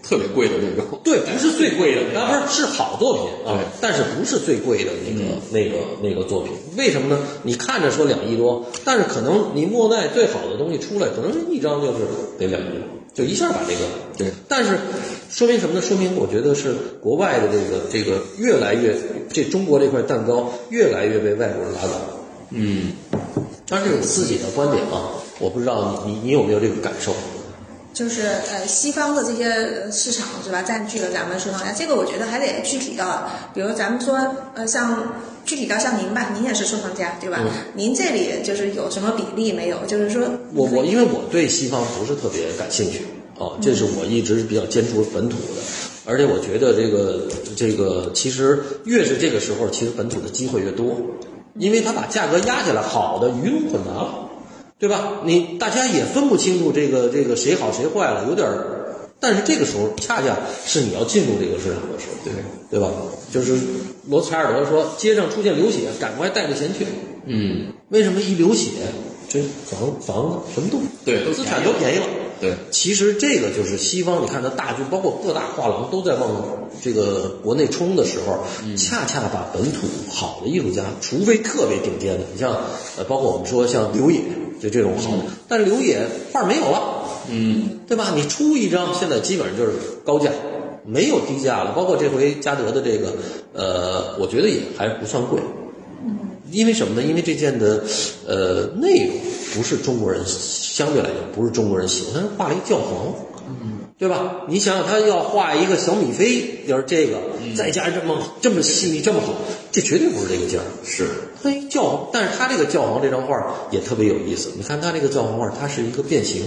[0.03, 1.01] 特别贵的那种。
[1.05, 6.53] 对，不是最贵的， 那不是是好作品啊对，但是不是最贵的那个、那个那个作品？
[6.77, 7.19] 为什么呢？
[7.43, 11.99] 你看着说两亿多，但是可能你莫奈最好的东西出来，可能一张就是
[12.39, 12.67] 得两亿，
[13.13, 13.81] 就一下把这个
[14.17, 14.33] 对。
[14.49, 14.79] 但是
[15.31, 15.83] 说明什么呢？
[15.83, 18.97] 说明我觉得是国外的这个这个越来越，
[19.33, 22.01] 这中国这块蛋糕越来越被外国人拉倒。
[22.51, 22.93] 嗯，
[23.69, 27.15] 当然这是我自己的观点啊，我不知道你你你有没有这个感受？
[27.93, 34.19] 就是呃西方的这些呃市场是吧，占据了咱们收藏家，这个我觉得还得具体到，比如咱们说
[34.55, 35.13] 呃像
[35.45, 37.41] 具体到像您吧，您也是收藏家对吧？
[37.75, 39.79] 您这里就是有什么比例没有？
[39.87, 40.23] 就是说
[40.55, 43.03] 我我因为我对西方不是特别感兴趣
[43.39, 45.63] 啊，这是我一直比较坚持本土的，
[46.05, 47.27] 而且我觉得这个
[47.57, 50.97] 这个其实越是这个时候，其实本土的机会越多，
[51.59, 54.30] 因为他把价格压下来，好的鱼龙混杂了，
[54.81, 55.21] 对吧？
[55.25, 58.79] 你大家也分不清楚这个这个谁好谁坏了，有点儿。
[59.21, 62.33] 但是这个时候恰恰是你要进入这个市场的时候，对
[62.71, 62.91] 对吧？
[63.31, 63.55] 就是
[64.09, 66.87] 罗采尔德说，街上出现流血，赶快带着钱去。
[67.27, 68.71] 嗯，为什么一流血，
[69.29, 72.07] 这房房子什么都对资产都便宜了。
[72.41, 78.39] 对，其实这个就是西方，你看它大军，包括各大画廊都在往这个国内冲的时候，
[78.77, 82.53] 恰恰把本土好的艺术家，除非特别顶尖的，你像
[82.97, 84.21] 呃，包括我们说像刘野，
[84.61, 88.13] 就这种好的，但是刘野画没有了，嗯，对吧？
[88.17, 89.73] 你出一张，现在基本上就是
[90.05, 90.31] 高价，
[90.87, 91.73] 没有低价了。
[91.73, 93.13] 包括这回嘉德的这个，
[93.53, 95.39] 呃，我觉得也还不算贵。
[96.51, 97.07] 因为什么呢？
[97.07, 97.85] 因为这件的，
[98.27, 99.15] 呃，内容
[99.55, 100.21] 不是中国人
[100.73, 103.13] 相对来讲不是中国人喜欢，他画了一教皇，
[103.99, 104.43] 对吧？
[104.49, 107.19] 你想想，他要画一个小米菲，要是这个，
[107.57, 109.35] 再加上这么这么细腻这么好，
[109.73, 110.65] 这绝对不是这个劲儿。
[110.85, 111.07] 是，
[111.43, 113.37] 嘿，教皇，但是他这个教皇这张画
[113.71, 114.53] 也特别有意思。
[114.57, 116.45] 你看他这个教皇画，它是一个变形。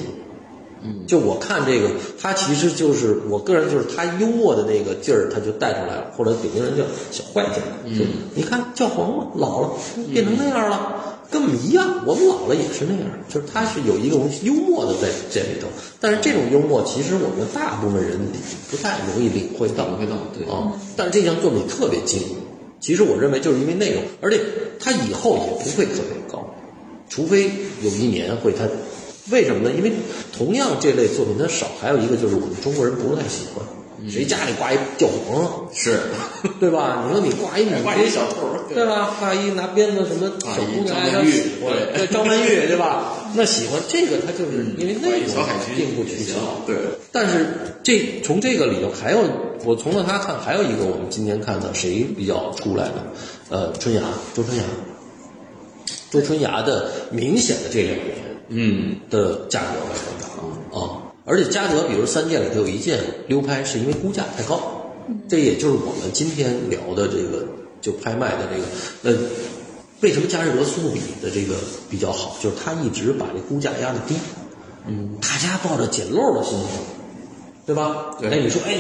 [0.86, 7.70] 嗯，就我看这个，他其实就是我个人就是他幽默的那个劲儿，他就带出来了，或者北京人叫小坏劲儿。
[7.86, 8.06] 嗯，
[8.36, 9.70] 你看教皇嘛，老了
[10.12, 15.68] 变成那样了，跟我们一样，我们老了也是那样，就是他是有一种幽默的在这里头。
[16.00, 18.20] 但是这种幽默，其实我们大部分人
[18.70, 19.88] 不太容易领会到。
[19.88, 22.22] 领会到对啊，但是这项作品特别精。
[22.80, 24.40] 其实我认为就是因为内容，而且
[24.80, 26.54] 他以后也不会特别高，
[27.10, 27.50] 除非
[27.82, 28.68] 有一年会他。
[29.32, 29.74] 为什么呢？
[29.76, 29.92] 因为
[30.38, 33.66] 同样这类作品它少，还有一个就是我们中国人不太喜欢。
[34.10, 35.52] 谁家里挂一教皇啊？
[35.74, 36.00] 是，
[36.60, 37.06] 对吧？
[37.06, 39.16] 你说你挂一米挂一小兔，对吧？
[39.20, 43.14] 挂一拿鞭子什么小姑娘，张曼玉对对，张曼玉 对吧？
[43.36, 46.34] 那喜欢这个，他就是因为内容小海军并不取巧。
[46.68, 46.76] 对，
[47.12, 47.48] 但是
[47.82, 49.20] 这从这个里头还有，
[49.64, 53.04] 我从了他看，还有一个我们今天看的谁比较出来呢？
[53.50, 54.02] 呃，春芽，
[54.34, 54.64] 周春芽，
[56.12, 58.16] 周春芽的明显的这两年，
[58.50, 60.06] 嗯，的价格在上
[60.72, 61.03] 涨啊。
[61.26, 64.92] 而且嘉德，比如三件里头有一件溜拍，是因为估价太高，
[65.30, 67.46] 这也就是我们今天聊的这个
[67.82, 69.24] 就拍卖的这个呃，
[70.02, 71.56] 为什么嘉士得苏富比的这个
[71.90, 74.16] 比较好，就是他一直把这估价压得低，
[74.88, 76.68] 嗯，大家抱着捡漏的心情，
[77.66, 78.18] 对吧？
[78.20, 78.76] 对哎，你说，哎，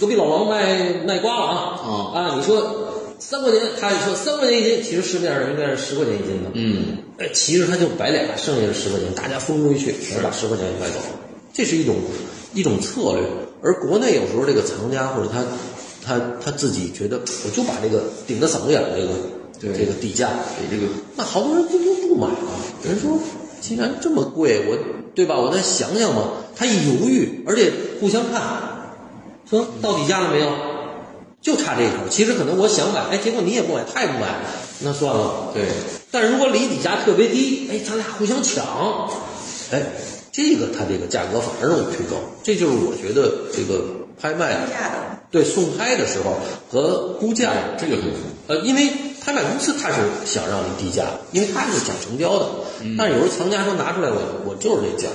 [0.00, 2.34] 隔壁老王卖卖瓜了啊啊啊！
[2.38, 6.50] 你说三块钱，他说三块钱一斤，其实市面上应该是十块钱一斤的。
[6.54, 11.20] 嗯，哎，其实他就摆俩，剩下的十块钱，大家风中一去，全把十块钱给买走了。
[11.52, 11.96] 这是一种
[12.54, 13.22] 一种策略，
[13.62, 15.44] 而国内有时候这个藏家或者他
[16.04, 18.88] 他他自己觉得，我就把这个顶着嗓子眼儿
[19.60, 22.36] 这个这个底价，给这个那好多人就就不买了。
[22.82, 23.18] 人说，
[23.60, 24.78] 既然这么贵，我
[25.14, 25.38] 对吧？
[25.38, 26.32] 我再想想嘛。
[26.56, 28.42] 他一犹豫，而且互相看，
[29.48, 30.50] 说到底价了没有？
[31.40, 32.08] 就差这一口。
[32.10, 34.40] 其实可能我想买，哎，结果你也不买，他也不买，
[34.80, 35.50] 那算了。
[35.54, 35.64] 对
[36.10, 39.10] 但是如果离底价特别低，哎，咱俩互相抢，
[39.70, 39.82] 哎，
[40.32, 42.16] 这个它这个价格反而容易推高。
[42.42, 43.84] 这就是我觉得这个
[44.20, 44.58] 拍卖。
[45.30, 46.36] 对送拍的时候
[46.70, 48.04] 和估价这个很
[48.48, 48.90] 呃，因为
[49.24, 52.46] 拍卖公司他是想让你低价，因为他是讲成交的。
[52.98, 55.08] 但是有时候藏家说拿出来我我就是这价，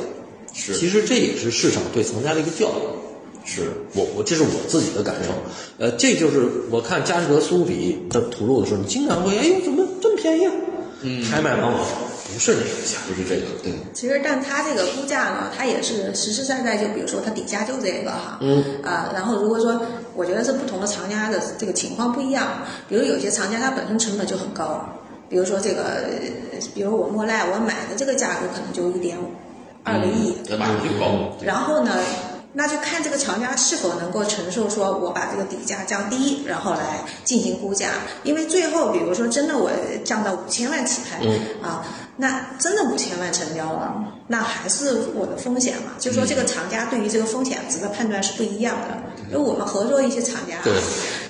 [0.56, 3.45] 是其实这也是市场对藏家的一个教育。
[3.45, 5.30] 是我我这是我自己的感受，
[5.77, 10.51] 呃，这就是我看佳士得苏富比的图录的时候，你经常会哎呦怎么这么便宜啊？
[11.03, 11.86] 嗯，拍卖往往
[12.32, 18.63] 不是这个价，不是这个对其实，但它这个估价呢，它也是实实在在，就比如说它底价就这个哈，嗯。
[18.84, 19.82] 啊，然后如果说，
[20.13, 24.88] 我觉得是不同的藏家的这个情况不一样，比如有些藏家他本身成本就很高，
[25.30, 25.84] 比如说这个，
[26.52, 29.30] 呃比如我莫奈我买的这个价格可能就一点五
[29.84, 31.94] 二个亿，那马上就高，然后呢，
[32.54, 37.90] 那就看这个厂家是否能够承受，说我把这个底价降低，然后来进行估价。
[38.24, 39.72] 因为最后，比如说真的我
[40.04, 41.40] 降到五千万起拍，嗯。
[41.62, 41.86] 啊，
[42.17, 45.91] 那真的五千万成交了，那还是我的风险嘛？
[45.99, 48.97] 就说这个厂家对于这个风险值的判断是不一样的。
[49.30, 50.73] 因为我们合作一些厂家对，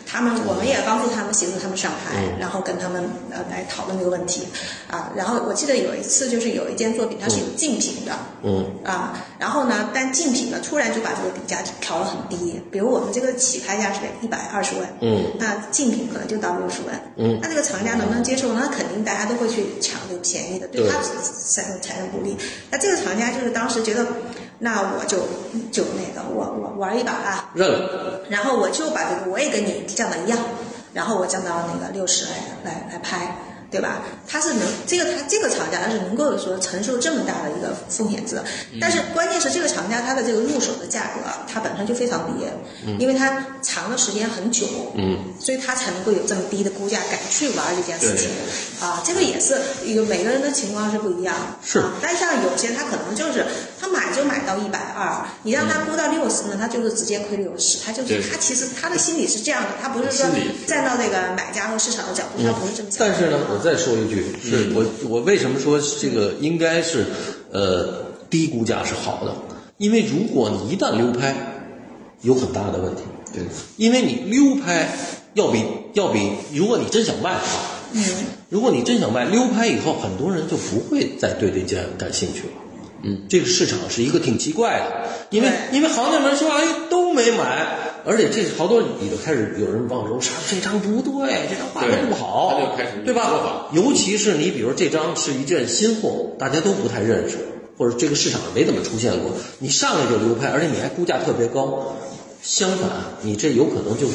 [0.10, 4.48] 他们我们也帮助他们协助他们上台，嗯然后跟他们呃来讨论这个问题
[4.89, 5.12] 啊。
[5.15, 18.54] 然后我记得有一次就是有一件作品它是有竞品的，嗯啊，然后呢，但竞品呢突然就把这个底价调了很低，比如我们这个起拍价是一百二十万，嗯那竞品可能就到六十万，嗯那这个厂家能不能接受？
[18.54, 22.38] 那肯定大家都会去抢这个便宜的，对对他产生产生不利。
[22.72, 24.06] 那这个厂家就是当时觉得，
[24.60, 25.17] 那我就
[25.72, 30.39] 就那个我我玩一把啊，认了，然后我就把这个我也跟你降到一样，
[30.93, 32.32] 然后我降到那个六十来
[32.63, 33.38] 来来拍，
[33.70, 34.02] 对吧？
[34.28, 38.46] 他是能这个他这个厂家他是能够说承受这么大的一个风险值的，
[38.80, 41.20] 但是关键是这个厂家它的这个入手的价格
[41.52, 42.46] 它本身就非常低，
[43.00, 48.30] 因为它藏的时间很久，嗯，所以他才能够有这么低的估价敢去玩这件事情
[48.80, 51.80] 啊，这个也是有每个人的情况是不一样，是。
[51.80, 53.46] 啊，但像有些他可能就是
[53.80, 60.26] 他买就买到一百二，你让他估到六十呢，他就是直接亏六十，他就是他其实他的心理是这样的，他不是说
[60.66, 63.14] 站到这个买家和市场的角度，他不是这么想的。
[63.14, 67.06] 但是呢，我再说一句，是我我为什么说这个应该是
[67.52, 69.34] 呃低估价是好的？
[69.78, 71.36] 因为如果你一旦溜拍，
[72.22, 73.02] 有很大的问题。
[73.34, 73.43] 对
[73.78, 74.96] 因为你溜拍
[75.34, 77.62] 要比要比，如果你真想卖的话，
[77.93, 78.04] 嗯，
[78.50, 82.54] 如果你真想卖，溜拍以后，很多人就不会再对这件感兴趣了。
[83.04, 93.68] 嗯，这个市场是一个挺奇怪的，因为因为行家们说哎都没买，而且这好多你就开始有人往说这张不对，这张画的不好，对他就开始对吧？
[93.74, 97.38] 尤其是你比如这张是一件新货，大家都不太认识，
[97.78, 101.96] 或者这个市场上没怎么出现过，你上来就流拍，而且你还估价特别高，
[102.42, 102.90] 相反，
[103.22, 104.08] 你这有可能就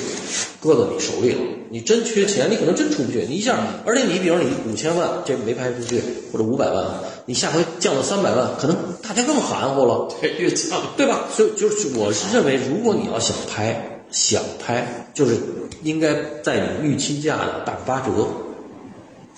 [0.60, 1.40] 搁到你手里了。
[1.70, 3.24] 你真缺钱，你可能真出不去。
[3.26, 6.84] 你一下，而且你比如你五千万这没拍出去，或者五百万，
[7.24, 10.08] 你下回降到三百万，可能大家更含糊了。
[10.20, 11.20] 对越降对吧？
[11.30, 15.38] 所以就是我是认为，如果你要想拍，想拍，就是
[15.82, 18.10] 应该在你预期价的打个八折，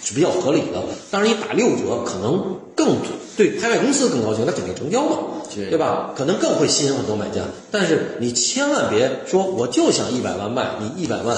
[0.03, 0.83] 是比较合理的。
[1.11, 2.97] 当然，你打六折可能更
[3.37, 5.19] 对拍卖公司更高兴，那肯定成交嘛，
[5.55, 6.15] 对对吧？
[6.17, 7.43] 可能更会吸引很多买家。
[7.71, 11.37] 但是你千万别说我就想一百万卖，你一百万。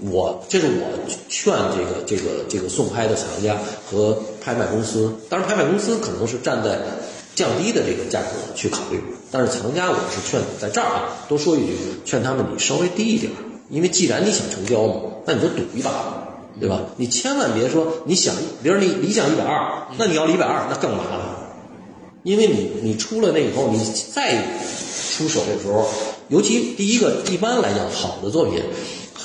[0.00, 0.86] 我这是我
[1.28, 3.56] 劝这个这个这个送拍的厂家
[3.90, 6.78] 和拍卖公司，当然拍卖公司可能是站在
[7.34, 11.72] 降低的这个价格去考虑，但是藏家我是劝在这儿啊，多说一句，
[12.04, 13.32] 劝他们你稍微低一点，
[13.70, 14.94] 因为既然你想成交嘛，
[15.26, 16.28] 那你就赌一把，
[16.60, 16.80] 对吧？
[16.96, 21.20] 你千万别说你想，比如你理想一百二，那你要一百二，那更麻烦，
[22.22, 23.78] 因为你你出了那以后，你
[24.14, 24.42] 再
[25.16, 25.88] 出手的时候，
[26.28, 28.62] 尤其第一个，一般来讲，好的作品，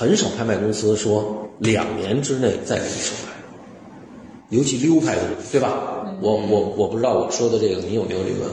[0.01, 3.31] 很少拍卖公司说两年之内再给你收拍，
[4.49, 5.21] 尤其溜拍的，
[5.51, 6.07] 对吧？
[6.19, 8.49] 我我我不知道我说的这个你有没有这个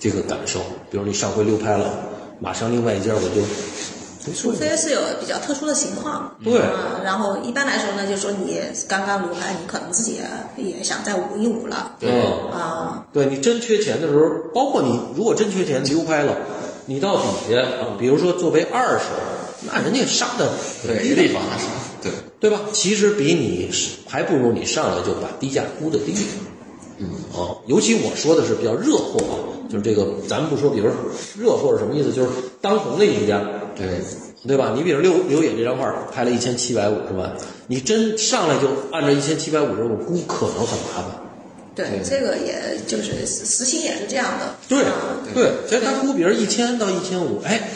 [0.00, 0.60] 这个感受？
[0.90, 1.92] 比如你上回溜拍了，
[2.40, 6.58] 马上另外一家我就除非是有比较特殊的情况，对。
[6.58, 8.58] 啊，然后一般来说呢，就是说你
[8.88, 10.18] 刚刚流拍，你可能自己
[10.56, 12.10] 也想再捂一捂了，对。
[12.10, 14.24] 嗯啊，对你真缺钱的时候，
[14.54, 16.34] 包括你如果真缺钱溜拍了，
[16.86, 17.62] 你到底下，
[17.98, 19.04] 比如说作为二手，
[19.62, 20.50] 那人家杀的
[20.86, 21.66] 对，立马是，
[22.02, 22.60] 对，对吧？
[22.72, 23.70] 其实比你
[24.06, 26.14] 还不如你上来就把低价估的低。
[26.98, 29.34] 嗯，哦，尤其我说的是比较热货啊，
[29.70, 30.88] 就是这个，咱们不说，比如
[31.38, 32.12] 热货是什么意思？
[32.12, 32.28] 就是
[32.60, 33.40] 当红的艺术家，
[33.76, 34.00] 对，
[34.46, 34.72] 对吧？
[34.76, 37.36] 你比如刘刘野这张画拍了一千七百五十万，
[37.66, 41.04] 你真上来就按照一千七百五十万估，可能很麻烦。
[41.76, 44.56] 对，这个也就是实情也是这样的。
[44.68, 44.92] 对啊
[45.32, 47.70] 对，所以他估比如一千到一千五，哎，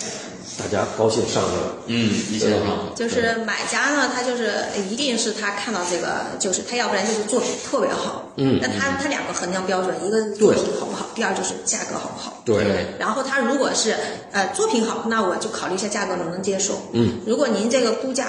[0.59, 1.74] 大家高兴上去了。
[1.86, 4.53] 嗯，一千上，就是买家呢，他就是
[4.90, 12.42] 一定是他看到这个，就是他要不然就是作品特别好，嗯那他他两个衡量标准，一个作品好不好，第二就是价格好不好。
[12.44, 12.64] 对。
[12.98, 13.96] 然后他如果是
[14.32, 16.74] 呃作品好，那我就考虑一下价格能不能接受。
[16.92, 18.26] 嗯，如果您这个估价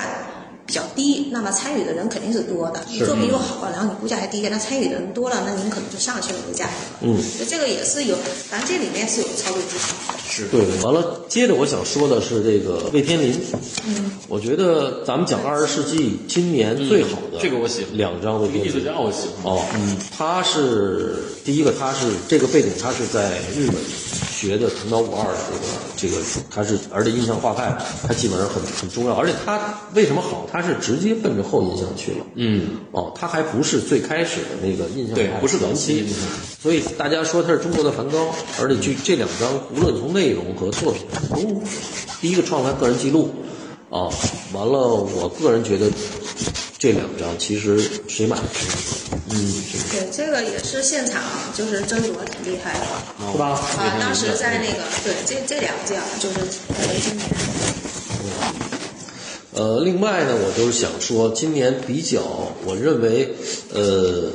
[0.65, 2.79] 比较低，那么参与的人肯定是多的。
[2.89, 6.71] 你作品又好，然后你估价还低，那参与的人多了，那您可能就上去了这个价格。
[7.01, 8.15] 嗯，所以这个也是有，
[8.49, 10.13] 反正这里面是有操作技巧。
[10.29, 13.39] 是对，完了，接着我想说的是这个魏天林。
[13.85, 18.65] 嗯，我觉得咱们讲二十世纪今年最好的、这个我喜欢两张魏天林。
[18.65, 19.53] 艺术家，我喜欢。
[19.53, 23.75] 哦，嗯，他是第一个，他是这个背景，他是在日本
[24.31, 25.39] 学的藤岛五二的
[25.95, 30.47] 这个这个，他是而且印象画派，他基本上很很重要，而且他为什么好？
[30.53, 32.17] 他是直接奔着后印象去了。
[32.35, 36.03] 嗯，哦，他还不是最开始的那个印象派对不是前期。
[36.03, 36.15] 早期，
[36.61, 38.27] 所以大家说他是中国的梵高，
[38.61, 41.63] 而且这这两张无论从内容和作品都，
[42.21, 43.33] 第一个创他个人记录，
[43.89, 44.13] 啊，
[44.53, 45.89] 完了，我个人觉得
[46.77, 48.67] 这两张其实谁买谁
[49.09, 49.53] 买，嗯，
[49.89, 51.19] 对，这个也是现场
[51.55, 52.85] 就是争夺挺厉害的。
[53.31, 53.49] 是吧？
[53.79, 56.39] 啊，当时在那个对这这两件就是
[56.69, 57.25] 呃今年
[59.55, 62.21] 呃，另外呢，我就是想说，今年比较，
[62.65, 63.29] 我认为，
[63.71, 64.31] 呃，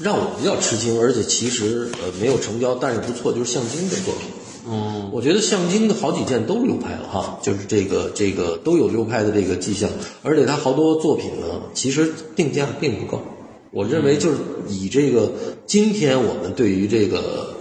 [0.00, 4.28] 让我比较吃惊，而且其实呃没有成交，但是不错，就是向京的作品。
[4.68, 9.88] 嗯，我觉得向京的好几件都流拍了哈，就是这个这个都有流拍的这个迹象，
[10.22, 13.22] 而且他好多作品呢，其实定价并不高。
[13.70, 14.38] 我认为就是
[14.68, 15.32] 以这个
[15.64, 17.54] 今天我们对于这个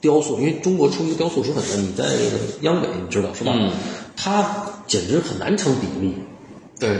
[0.00, 3.52] 雕塑，因为中国出一个雕塑师很难，你在那个央美你知道是吧？
[3.54, 3.70] 嗯
[4.14, 6.14] 它简直很难成比例。
[6.82, 6.98] 对，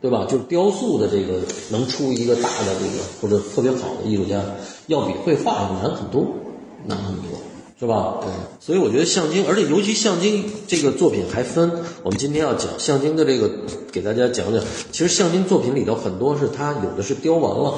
[0.00, 0.24] 对吧？
[0.28, 1.40] 就是雕塑的这个
[1.70, 4.40] 能出一个大的这个或者特别好的艺术家，
[4.86, 6.26] 要比绘画要难很多，
[6.86, 7.24] 难很多。
[7.78, 8.18] 是吧？
[8.20, 8.30] 对。
[8.60, 11.70] 所以我觉得向京，而且尤其向京这个作品还分，
[12.02, 13.50] 我们今天要讲向京的这个，
[13.90, 14.62] 给大家讲讲。
[14.92, 17.74] 其实向京作品里头很多是它有的是雕完了，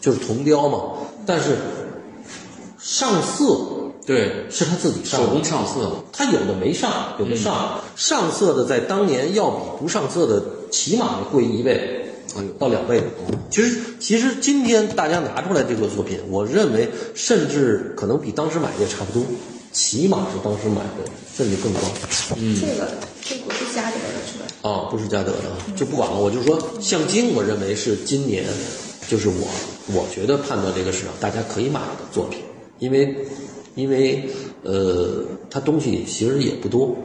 [0.00, 0.80] 就是铜雕嘛，
[1.24, 1.56] 但是
[2.78, 3.44] 上色
[4.08, 5.44] 对，是他自己上的手工。
[5.44, 13.02] 上色，他有的没上，有的上，上色的在当年要比不上色的起码贵一倍哎呦，到两倍。
[13.50, 19.22] 其实，其实今天大家拿出来这个作品，我认为甚至可能比当时买的也差不多，
[19.72, 21.80] 起码是当时买的，甚至更高。
[22.34, 22.88] 这个
[23.22, 24.70] 这不是嘉德的是吧？
[24.70, 26.16] 啊，不是嘉德的，啊，就不管了。
[26.16, 28.46] 我就说向京，我认为是今年，
[29.06, 29.46] 就是我
[29.92, 32.40] 我觉得判断这个市场大家可以买的作品，
[32.78, 33.14] 因为
[33.78, 34.28] 因为
[34.64, 36.96] 呃，它东西其实也不多，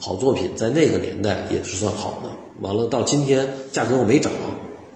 [0.00, 2.30] 好作品在那个年代也是算好的。
[2.62, 4.32] 完了到今天价格又没涨，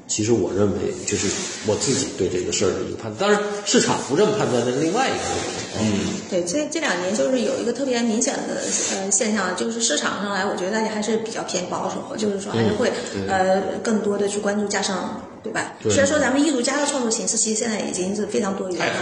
[0.06, 1.28] 其实我认为就是
[1.66, 3.18] 我自己对这个事儿的一个判断。
[3.18, 5.56] 当然市场不这么判断，那是另外一个问题。
[5.78, 5.84] 嗯，
[6.30, 8.62] 对，这这两年就是有一个特别明显的
[8.94, 12.90] 呃现象，就是市场上来，我觉得大家还是比较偏保守，就是说还是会、
[13.28, 15.72] 呃更多的去关注加上，对吧？
[15.82, 18.92] 对虽然说咱们艺术家的创作形式其实现在已经是非常多元太了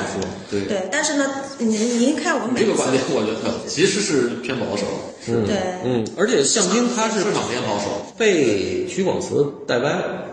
[0.51, 1.26] 对对，但是呢，
[1.59, 4.84] 您您看我们这个观点我觉得其实是偏保守，
[5.28, 7.84] 嗯对嗯，而且向京他是市场偏保守。
[8.16, 10.24] 被徐广慈带歪了。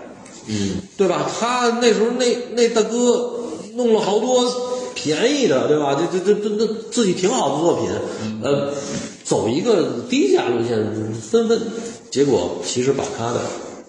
[0.47, 1.30] 嗯，对吧？
[1.39, 3.39] 他那时候那那大哥
[3.76, 4.45] 弄了好多
[4.95, 5.95] 便宜的，对吧？
[5.95, 7.89] 这这这这这自己挺好的作品，
[8.43, 8.74] 呃，
[9.24, 10.78] 走一个低价路线，
[11.14, 11.62] 纷纷，
[12.09, 13.39] 结果其实把他的，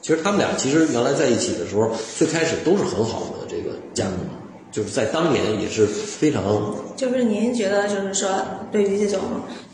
[0.02, 4.14] 其实他们俩其实原来在一起的时候，最开始都是很好的这个家庭，
[4.72, 6.42] 就是在当年也是非常
[6.96, 8.28] 就是您觉得，就是说，
[8.72, 9.20] 对于这种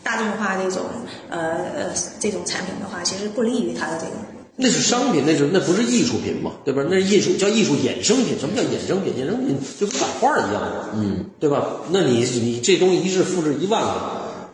[0.02, 0.82] 大众化这种
[1.30, 1.38] 呃
[1.74, 4.12] 呃这种产品的话，其实不利于它的这个。
[4.60, 6.84] 那是商品，那是那不是艺术品嘛，对吧？
[6.90, 8.36] 那是艺术叫艺术衍生品。
[8.38, 9.14] 什么叫衍生品？
[9.14, 11.76] 衍生品就跟版画一样的，嗯，对吧？
[11.90, 13.90] 那你你这东西一是复制一万个，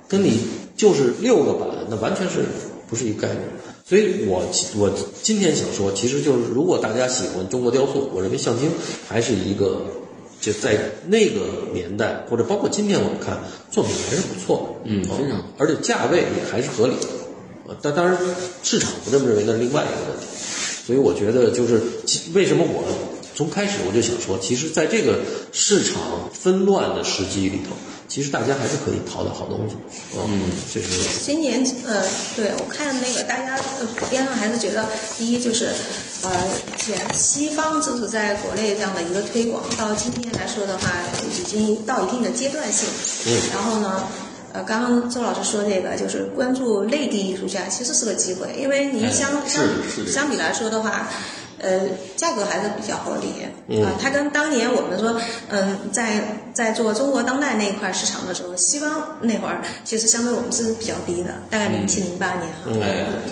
[0.06, 0.38] 跟你
[0.76, 2.44] 就是六个版，那完全是
[2.88, 3.40] 不是一个概念。
[3.86, 4.42] 所以我
[4.76, 4.90] 我
[5.22, 8.70] 今天想说，其实就是如果大家喜欢中国雕塑，我认为象京
[9.06, 9.84] 还是一个
[10.40, 11.40] 就在那个
[11.74, 13.38] 年代或者包括今天我们看
[13.70, 17.70] 作品还是不错的，嗯非常而且价位也还是合理的。
[17.70, 18.18] 啊，但当然
[18.62, 20.26] 市场不这么认为，那是另外一个问题。
[20.86, 21.80] 所以我觉得就是
[22.32, 22.84] 为什么我
[23.34, 25.20] 从开始我就想说，其实在这个
[25.52, 27.74] 市场纷乱的时机里头，
[28.08, 29.76] 其实大家还是可以淘到好东西。
[30.16, 30.88] 嗯，这是
[31.24, 32.02] 今年呃，
[32.36, 34.86] 对我看那个大家呃普遍上还是觉得，
[35.18, 35.68] 第一就是
[36.22, 36.30] 呃，
[36.76, 40.90] 前西方就是在国内这样的一个推广，到今天来说的话，
[41.30, 42.88] 已经到一定的阶段性。
[43.26, 44.04] 嗯然后呢？
[44.54, 49.64] 呃，刚刚周老师说这个就是关注内地艺术家，其实是个机会，因为您相相
[50.06, 51.10] 相比来说的话，
[51.64, 51.80] 呃，
[52.14, 53.28] 价格还是比较合理。
[53.68, 56.20] 嗯啊，它跟当年我们说，嗯，在
[56.52, 62.70] 在做中国当代那一块市场的时候，西方那会儿其实相对我们是比较低的，大概零七零八年哈，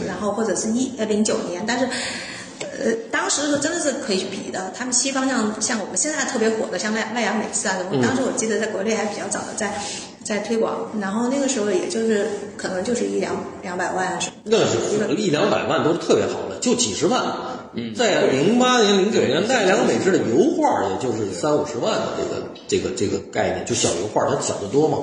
[0.06, 1.86] 然后或者是一呃零九年，但是。
[2.78, 4.72] 呃，当时是真的是可以去比的。
[4.74, 9.74] 他们西方像像我们现在特别火的，像麦麦雅美式啊什么，当时我记得在国内还比较早的在
[10.24, 14.76] 在推广，然后那个时候也就是可能就是一两两百万什么那的是
[15.16, 17.20] 一两百万都是特别好的，就几十万。
[17.74, 24.98] 嗯，在零八年、零九年，奈良美智的油画也就是三五十万的这个这个这个概念，就小油画，它小得多嘛，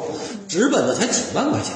[0.47, 1.74] 纸本的才几万块钱。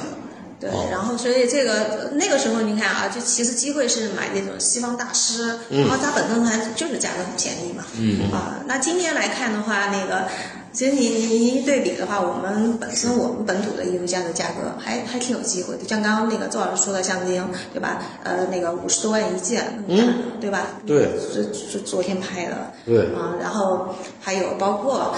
[0.59, 7.83] 对哦，然后所以这个呃那个时候你看啊，就其实机会是买那种西方大师，然后它本身还就是价格很便宜嘛。
[7.97, 8.31] 嗯。
[8.31, 10.25] 啊，那今天来看的话，那个
[10.73, 17.39] 其实你你你一对比的话，我们本身我们本土的艺术家的价格还还挺有机会的，像刚刚那个周老师说的相机，
[17.71, 18.01] 对吧？
[18.23, 20.67] 呃，那个五十多万一件，嗯，对吧？
[20.85, 22.71] 对是是昨天拍的。
[22.85, 25.15] 对啊，然后还有包括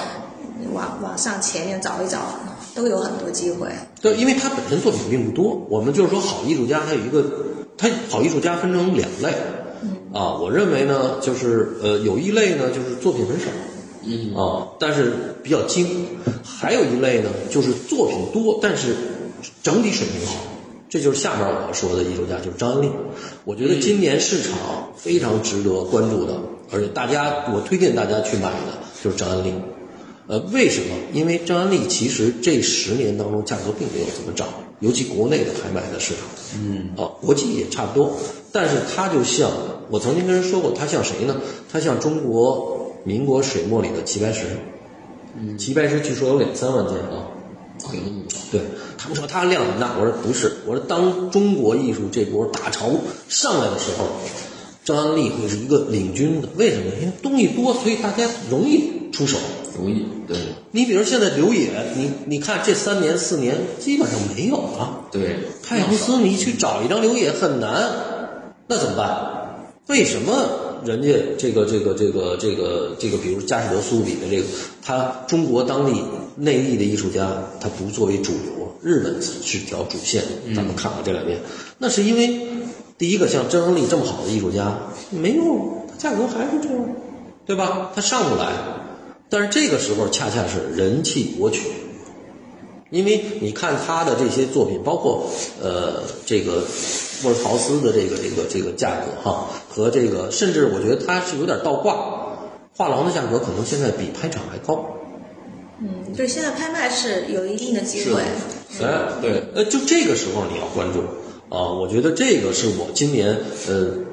[0.74, 2.20] 网网上前面找一找，
[2.76, 3.70] 都有很多机会。
[4.02, 7.24] 对，因为他本身作品并不多，我们就是说好艺术家，他有一个，
[7.78, 9.30] 他好艺术家分成两类，
[10.14, 13.46] 啊，我认为呢，就是呃，有一类呢就是作品很少，
[14.06, 16.08] 嗯啊，但是比较精，
[16.44, 18.96] 还有一类呢就是作品多，但是
[19.64, 20.36] 整体水平好，
[20.90, 22.90] 这就是下面我要说的艺术家，就是张安利。
[23.44, 24.52] 我觉得今年市场
[24.96, 26.40] 非常值得关注的，
[26.72, 29.54] 而且大家我推荐大家去买的就是张安利。
[30.28, 30.96] 呃，为什么？
[31.14, 34.48] 因为张安利其实这十年当中价格并没有怎么涨，
[34.80, 36.24] 尤其国内的拍卖的市场，
[36.56, 38.18] 嗯，啊，国际也差不多。
[38.52, 39.52] 但是它就像
[39.92, 41.40] 我曾经跟人说过，它像谁呢？
[41.72, 42.75] 它像中国
[43.06, 44.46] 民国水墨里的齐白石，
[45.40, 47.32] 嗯，齐白石据说有两三万件啊，
[48.52, 48.62] 对
[48.98, 52.90] 他们说他量很大，我说不是，我说当中国艺术这波大潮
[53.30, 54.08] 上来的时候，
[54.84, 56.50] 张安丽会是一个领军的。
[56.56, 56.86] 为什么？
[57.00, 59.38] 因为东西多，所以大家容易出手。
[59.78, 60.38] 容易，对
[60.72, 65.02] 你比如现在刘野，你你看这三年四年基本上没有了。
[65.12, 67.92] 对，太阳司你去找一张刘野很难，
[68.68, 69.68] 那怎么办？
[69.88, 70.34] 为什么
[70.86, 74.44] 人家这个这个这个这个这个，比如佳士得苏比的这个，
[74.84, 76.02] 他中国当地
[76.38, 80.24] 内地的艺术家，他不作为主流，日本是条主线。
[80.56, 81.40] 咱们看看这两年，
[81.80, 82.48] 那是因为
[82.98, 84.78] 第一个像张安利这么好的艺术家
[85.10, 86.96] 没用，他价格还是这样，
[87.46, 87.92] 对吧？
[87.96, 88.54] 他上不来。
[89.28, 91.62] 但是这个时候恰恰是人气国曲，
[92.96, 95.30] 因为你看他的这些作品，包括
[95.62, 96.64] 呃这个
[97.22, 102.38] 莫尔陶斯的这个这个这个价格哈，和这个甚至我觉得他是有点倒挂，
[102.74, 104.86] 画廊的价格可能现在比拍场还高。
[105.82, 108.22] 嗯，对，现在拍卖是有一定的机会。
[108.82, 111.02] 哎，对，呃，就这个时候你要关注
[111.54, 113.38] 啊，我觉得这个是我今年
[113.68, 114.05] 呃。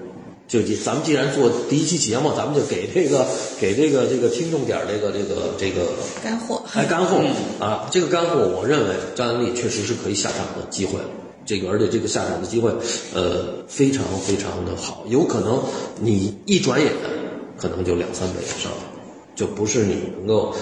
[0.53, 3.27] 就咱们既然做第一期节目，咱们就给这个
[3.59, 5.93] 给这个这个听众点儿这个这个这个
[6.23, 6.63] 干货。
[6.75, 7.25] 哎，干货
[7.59, 10.99] 啊，这个干货，我认为张安利确实是可以下场的机会，
[11.47, 12.71] 这个而且这个下场的机会，
[13.15, 15.63] 呃，非常非常的好，有可能
[15.99, 16.93] 你一转眼，
[17.57, 18.71] 可能就两三倍以上，
[19.35, 20.55] 就不是你能够，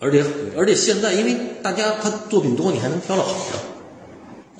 [0.00, 0.22] 而且
[0.54, 3.69] 而且现在因为大家他作品多，你还能挑到好的。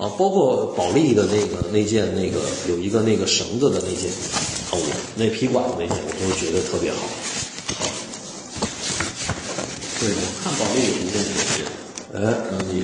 [0.01, 4.79] 啊，包括保利的那个那件那个有一个那个绳子的那件，啊，我
[5.15, 6.97] 那皮管子那件，我都觉得特别好。
[9.99, 11.61] 对，我看保利有一件也是，
[12.17, 12.17] 哎，
[12.49, 12.81] 张安利，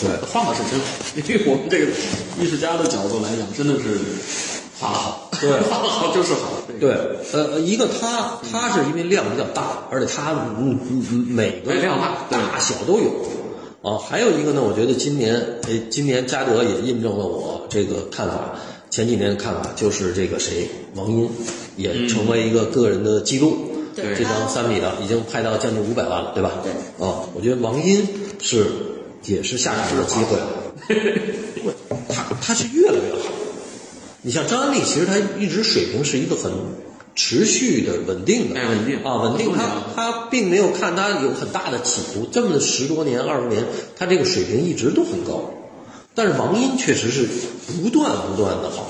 [0.00, 0.84] 对，画的是真好，
[1.14, 1.86] 因为我们这个
[2.42, 4.00] 艺术家的角度来讲，真的是
[4.80, 6.50] 画的好， 对画的好就是好，
[6.80, 6.90] 对，
[7.34, 13.37] 呃，一个它它是因为量比较大，而且它嗯嗯嗯每个哎量大对大小都有。
[13.82, 15.34] 啊，还有一个呢，我觉得今年，
[15.68, 18.58] 诶，今年嘉德也印证了我这个看法，
[18.90, 21.30] 前几年的看法，就是这个谁，王音
[21.76, 23.56] 也成为一个个人的记录。
[23.94, 26.52] 对这张三米的已经拍到将近五百万了，对吧？
[26.62, 26.72] 对。
[27.04, 28.06] 啊，我觉得王音
[28.40, 28.66] 是
[29.24, 30.38] 也是下场的机会，
[32.08, 33.28] 他他是越来越好。
[34.22, 36.52] 你像张安丽，其实他一直水平是一个很
[37.18, 39.52] 持续的、稳定的，哎稳定啊，稳定。
[39.52, 43.66] 他他并没有看他有很大的起伏，这么十多年、二十年，
[43.96, 45.50] 他这个水平一直都很高。
[46.14, 47.26] 但是王音确实是
[47.66, 48.88] 不断不断的好，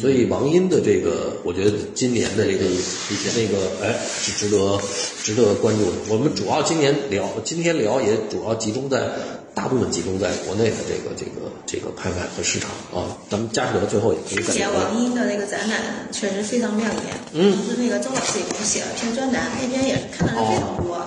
[0.00, 4.80] 所以王音的这个，我觉得今年的这个那个，哎，是值得
[5.24, 5.92] 值得关注的。
[6.10, 9.10] 我们主要今年聊，今天聊也主要集中在
[9.54, 13.16] 大部分集中在国内的这个这个这个拍卖和市场啊。
[13.30, 14.80] 咱们嘉德最后也可以之前再聊聊。
[14.88, 15.78] 王英的那个展览
[16.10, 20.98] 确实非常亮眼，嗯，是那个周老师也给我们写了篇专栏，那篇也是看的人非常多。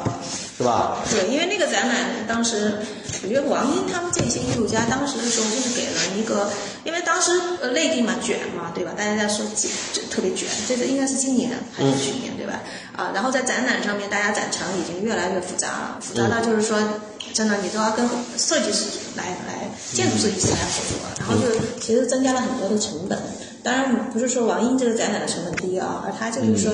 [0.58, 1.04] 是吧？
[1.12, 2.80] 对，因为那个展览当时，
[3.22, 6.50] 我觉得王英他们这些艺术家当时的时候就是给了一个，
[6.86, 7.30] 因为当时
[7.62, 8.94] 呃内地嘛卷嘛，对吧？
[8.96, 12.62] 大家在说卷，就特别卷，这个应该是今年还是去年，对吧？
[12.96, 16.80] 啊，然后在展览上面，大家展陈已经越来越复杂了，复杂到就是说，
[17.36, 18.86] 真的你都要跟设计师
[19.18, 23.20] 来来建筑设计师来合作，然后就其实增加了很多的成本。
[23.62, 26.74] 当然不是说王英这个展览的成本低啊，而他就是说，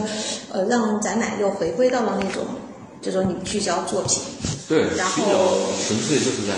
[0.52, 2.46] 呃，让展览又回归到了那种。
[3.02, 4.22] 就说你聚焦作品，
[4.70, 5.24] 对，然后
[5.88, 6.54] 纯粹就是在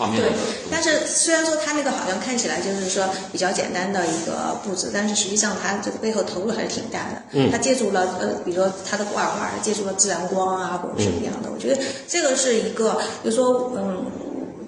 [0.00, 0.36] 画面对的。，
[0.70, 7.22] 但是虽然说它那个好像看起来就是说比较简单的一个布置，但是实际上它这个背后投入还是挺大的。
[7.32, 11.78] 嗯，它借助了呃，比如说它的挂画，借助了自然光啊，或者什么样的，我觉得
[12.08, 14.06] 这个是一个，就是说嗯。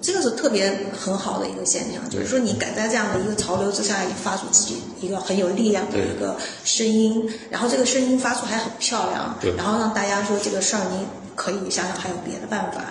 [0.05, 11.07] 这个是特别很好的一个现象，就是说你敢在这样的一个潮流之下发出自己一个很有力量的一个声音，然后这个声音发出还很漂亮，对然后让大家说这个事儿你
[11.37, 12.83] 可以想想还有别的办法。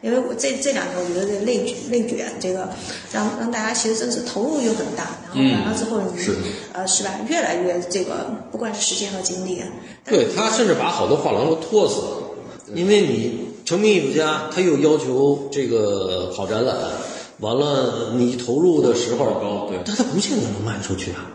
[0.00, 2.68] 因为我这这两年我觉得这内卷内卷这个
[3.12, 6.36] 让让大家其实真是投入又很大，然后完了之后你、是。
[6.72, 7.10] 呃是吧？
[7.28, 9.60] 越来越这个不管是时间和精力，
[10.04, 16.76] 对他甚至把好多画廊都拖死了，因为你成名艺术家，他又要求这个好展览，
[17.40, 21.26] 完了你投入的时候高对但他不见得能卖出去啊，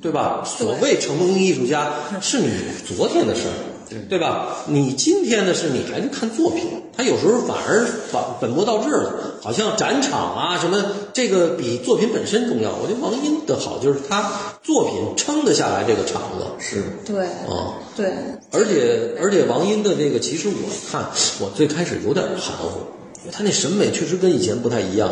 [0.00, 0.42] 对吧？
[0.46, 1.92] 所谓成名艺术家
[2.22, 2.48] 是你
[2.96, 3.75] 昨天的事儿。
[4.08, 4.64] 对吧？
[4.66, 6.82] 你今天的是，你还是看作品。
[6.96, 9.12] 他有时候反而反本末倒置了，
[9.42, 10.82] 好像展场啊什么，
[11.12, 12.70] 这个比作品本身重要。
[12.82, 14.32] 我觉得王音的好就是他
[14.62, 18.12] 作品撑得下来这个场子，是对啊对，
[18.50, 20.54] 而且而且王音的这个，其实我
[20.90, 21.06] 看
[21.38, 22.80] 我最开始有点含糊，
[23.20, 25.10] 因为他那审美确实跟以前不太一样。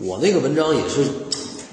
[0.00, 1.04] 我那个文章也是，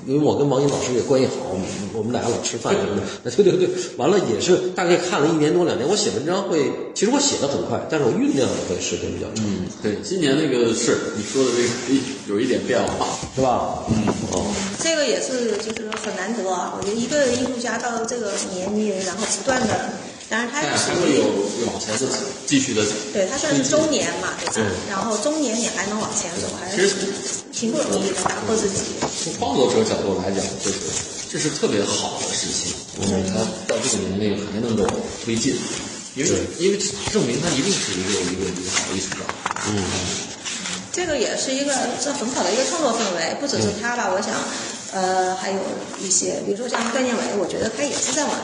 [0.06, 3.32] 因为我跟王英老师也关系好，我们我们俩老吃饭什么的。
[3.32, 5.88] 对对对，完了也是大概看了一年多两年。
[5.88, 13.84] 我写文章会，其实我写的很快，但是我酝酿的会时间比较长，嗯，对，今年那个是你说的这个有一点变化，是吧？
[13.90, 14.46] 嗯哦，
[14.80, 16.74] 这个也是就是很难得啊。
[16.78, 19.92] 我觉得一个艺术家到这个年龄，然后不断的，
[20.30, 21.26] 当然他但是属于还会有
[21.72, 22.06] 往前的
[22.46, 22.86] 继续的。
[23.12, 24.70] 对他算是中年嘛，对吧？
[24.88, 26.94] 然后中年你还能往前走，还是
[27.52, 28.76] 挺不容易的，打破自己。
[29.24, 30.78] 从创作者角度来讲，就是
[31.32, 32.72] 这是特别好的事情。
[33.02, 34.86] 就是他到这个年龄还能够
[35.26, 35.56] 推进，
[36.16, 36.78] 因为因为
[37.12, 39.26] 证明他一定是一个一个一个好艺术家。
[39.68, 39.84] 嗯
[40.92, 41.74] 这个也是一个
[42.04, 44.34] 这很好的一个创作氛围，不只是他吧，我想，
[44.92, 45.60] 呃，还有
[46.02, 48.36] 一些，比如说像段建伟，我觉得他也是在往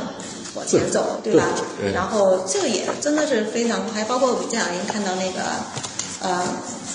[0.56, 1.45] 往前走，对吧？
[1.80, 5.41] 对然后这个也真的是非常，还包括我们这两天看到那个，
[6.22, 6.43] 呃，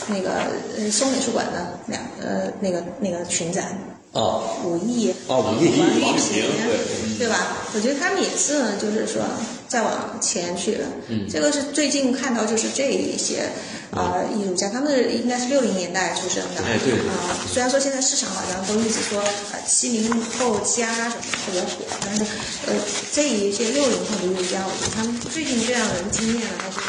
[0.08, 0.30] 那个
[0.76, 3.78] 呃松美术馆的两呃那个那个群展，
[4.12, 7.56] 啊武艺啊武艺王玉平对，对吧？
[7.72, 9.22] 我觉得他们也是，就是说
[9.68, 10.78] 再往前去。
[11.08, 13.48] 嗯，这个是最近看到就是这一些
[13.92, 16.62] 啊、呃艺术家，他们应该是六零年代出生的。
[16.64, 22.22] 哎对啊、虽然说现在市场好像都一直说呃七零后加什么特别火，但是
[22.66, 22.74] 呃
[23.12, 26.80] 这一些六零后的艺术家，我觉得他们最近最让人惊艳的还是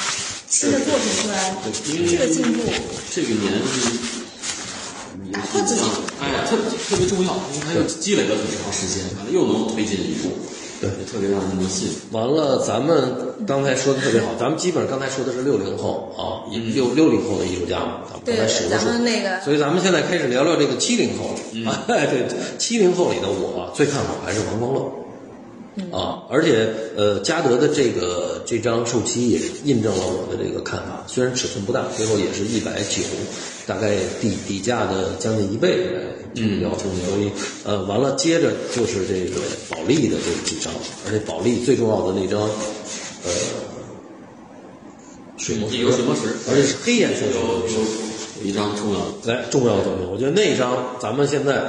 [0.49, 1.53] 新的作品出来，
[2.09, 2.63] 这个进步。
[3.13, 3.53] 这个年
[5.31, 5.39] 纪。
[5.39, 5.81] 打破自己
[6.19, 10.29] 哎，特特别重要，因为他又积累了很长时间，完了又能推进一步，
[10.79, 11.89] 对特别让人能信。
[12.11, 18.85] 完了，咱们刚才说的特别好，咱们基本上刚才说的是六零后啊，六六零后的艺术家嘛，咱们刚才数了数。
[18.87, 21.33] 们那个所以咱们现在开始聊聊这个七零后。
[21.65, 22.27] 啊， 对，
[22.59, 24.91] 七零后里的我最看好还是王光乐。
[25.91, 26.67] 啊，而且
[26.97, 33.01] 呃，嘉德的这个这张寿漆也印证了我的这个看法，虽然尺寸不大，最后也是一百九，
[33.65, 36.01] 大概底底价的将近一倍来
[36.35, 37.31] 成交，所以
[37.63, 40.73] 呃，完了接着就是这个保利的这几张，
[41.07, 43.31] 而且保利最重要的那张呃
[45.37, 51.63] 水墨石，水墨石，而且是黑颜色的一张重要的，来重要的作品，我觉得那一张咱们现在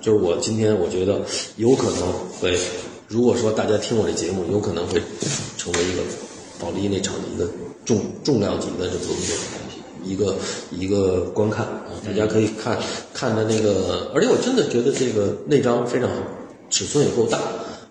[0.00, 1.22] 就是我今天我觉得
[1.56, 2.58] 有可能会，
[3.08, 5.00] 如果说大家听我这节目，有可能会
[5.56, 6.02] 成为一个
[6.58, 7.48] 保利那场的一个
[7.84, 10.36] 重重量级的这么一个产品，一个
[10.70, 12.78] 一个观看啊，大家可以看
[13.12, 16.16] 看的那个，而且我真的觉得这个那张非常好，
[16.70, 17.38] 尺寸也够大，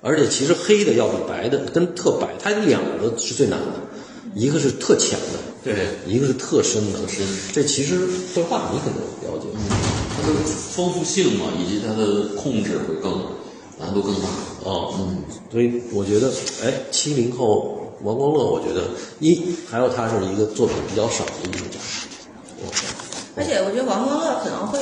[0.01, 3.73] 而且其实黑的要比白的跟特白，它两个是最难的，
[4.35, 5.39] 一个是特浅的。
[5.63, 7.99] 对，一个是特深的，深这其实
[8.35, 9.47] 绘画你可能了解，
[10.17, 13.23] 它的丰富性嘛，以及它的控制会更
[13.79, 14.27] 难度更大。
[14.63, 15.17] 哦，嗯，
[15.51, 16.31] 所以我觉得，
[16.63, 18.89] 哎，七零后王光乐，我觉得
[19.19, 21.79] 一还有他是一个作品比较少的艺术家，
[23.35, 24.79] 而且我觉得王光乐可能会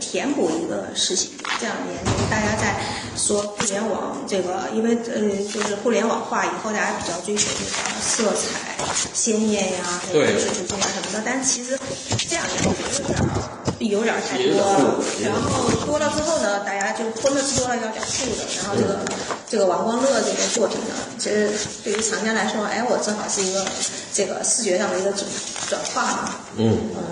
[0.00, 2.80] 填补一个事情，这两年就是大家在
[3.16, 8.76] 说互联网这个，因为呃就是互联网化以后，大家比较追求这个色彩
[9.12, 11.22] 鲜艳呀，还有对艺术性啊什么的。
[11.24, 11.78] 但其实
[12.28, 13.28] 这两年我觉得有点儿
[13.88, 18.98] 有点儿太多了，然后多了之后呢，大家就荤的吃多了要讲素的，然后这个
[19.48, 21.50] 这个王光乐这个作品呢，其实
[21.82, 23.64] 对于藏家来说，哎，我正好是一个
[24.12, 25.24] 这个视觉上的一个转
[25.68, 26.78] 转化嘛，嗯。
[26.96, 27.04] 嗯。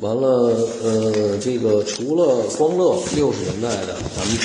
[0.00, 4.36] 完了，呃，这个除了光乐六十年代的，咱们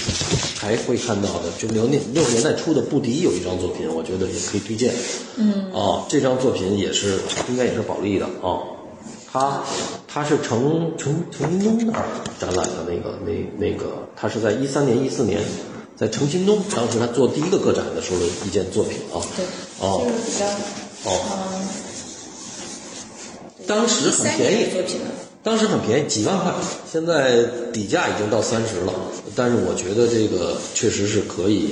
[0.57, 4.93] 还会看到的，就六年六十年代初的布迪有一张作品，我觉得也可以推荐。
[5.35, 5.69] 嗯。
[5.73, 8.63] 啊，这张作品也是应该也是保利的啊。
[9.31, 9.63] 他
[10.07, 12.05] 他是程程程新东那儿
[12.39, 15.41] 展览的那个那那个，他是在一三年一四年，
[15.95, 19.21] 在程新东当时他做第一个个展的时候的一件作品啊。
[19.37, 19.45] 对，
[19.79, 20.45] 哦这个比较
[21.09, 21.11] 哦，
[23.57, 24.99] 嗯，当时很便宜作品。
[25.43, 26.53] 当时很便宜，几万块，
[26.91, 28.93] 现在底价已经到三十了。
[29.35, 31.71] 但是我觉得这个确实是可以，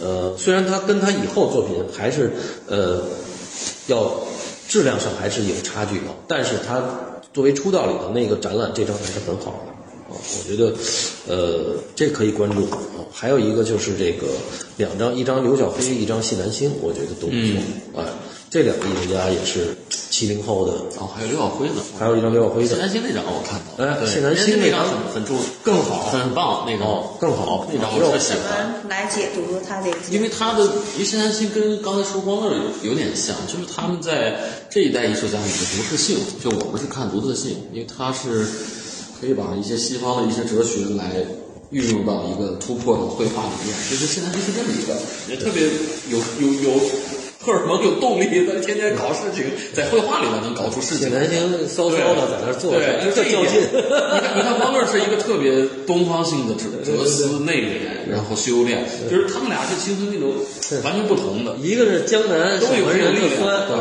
[0.00, 2.32] 呃，虽然他跟他以后作品还是
[2.66, 3.02] 呃
[3.88, 4.10] 要
[4.70, 6.80] 质量上还是有差距的，但是它
[7.32, 10.14] 作为出道里的那个展览，这张还是很好的。
[10.14, 10.72] 啊，我觉得，
[11.28, 12.78] 呃，这可以关注啊。
[13.12, 14.28] 还有一个就是这个
[14.76, 18.00] 两张，一张刘晓飞，一张谢南星，我觉得都不错。
[18.00, 18.06] 啊，
[18.50, 19.76] 这两个艺术家也是
[20.10, 22.74] 七零后的，哦，还有刘晓辉呢，还有一张刘晓辉的谢。
[22.82, 28.74] 南星那张我看到哎谢南星那张很很重，更好很棒，那个哦更好那张我特喜欢。
[28.88, 29.96] 来解读他这个？
[30.10, 34.34] 因为他的，因为谢南星跟刚才说光乐有有点像，就是他们在
[34.68, 38.44] 这一代艺术家里的独特性，就我们是看独特性，因为他是
[39.20, 41.22] 可以把一些西方的一些哲学来
[41.70, 44.98] 运用到一个突破的绘画里面，就是谢南星是这么一个，
[45.30, 45.62] 也特别
[46.10, 46.80] 有有有
[47.42, 51.08] 荷尔蒙、有动力，他天天搞事情，在绘画里面能搞出事情。
[51.08, 53.62] 谢南星骚骚的在那儿坐着，对，就这较劲。
[53.64, 60.34] 你看，你看，汪乐是一个特别东方性的哲 哲思、内敛，然后修炼，就是他们俩是形成那种
[60.84, 61.56] 完全不同的。
[61.56, 63.74] 一个是江南守门人的酸，对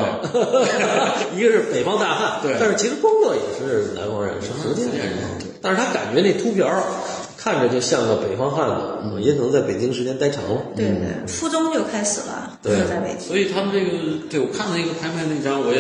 [0.88, 2.40] 啊 一个是北方大汉。
[2.42, 5.18] 对但是其实光乐也是南方人，是福建人。
[5.62, 6.82] 但是他感觉那秃瓢儿
[7.42, 10.62] 看着就像个北方汉子，嗯也可能在北京时间待长了。
[10.76, 13.26] 对对，初中就开始了，对就在北京。
[13.26, 15.80] 所以他们这个，对我看那个拍卖那张，我也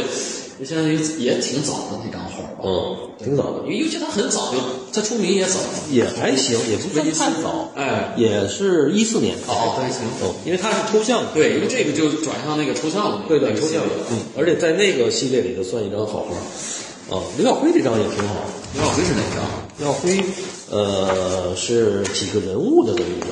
[0.58, 4.58] 我现在也也挺早的那张画吧，嗯，挺早的因，为尤其他很早就
[4.94, 5.60] 他出名也早，
[5.92, 7.70] 也还行，也不算太早。
[7.76, 11.28] 哎，也是一四年哦还行哦，因为他是抽象的。
[11.34, 17.18] 对，因为这个就转向那个抽象了，对对，抽象了，嗯，而且在那个系列里头算一张好画。
[17.18, 18.36] 啊，刘晓辉这张也挺好。
[18.76, 19.44] 刘晓辉是哪张？
[19.80, 20.22] 刘晓辉，
[20.70, 23.28] 呃，是几个人物的这么一个，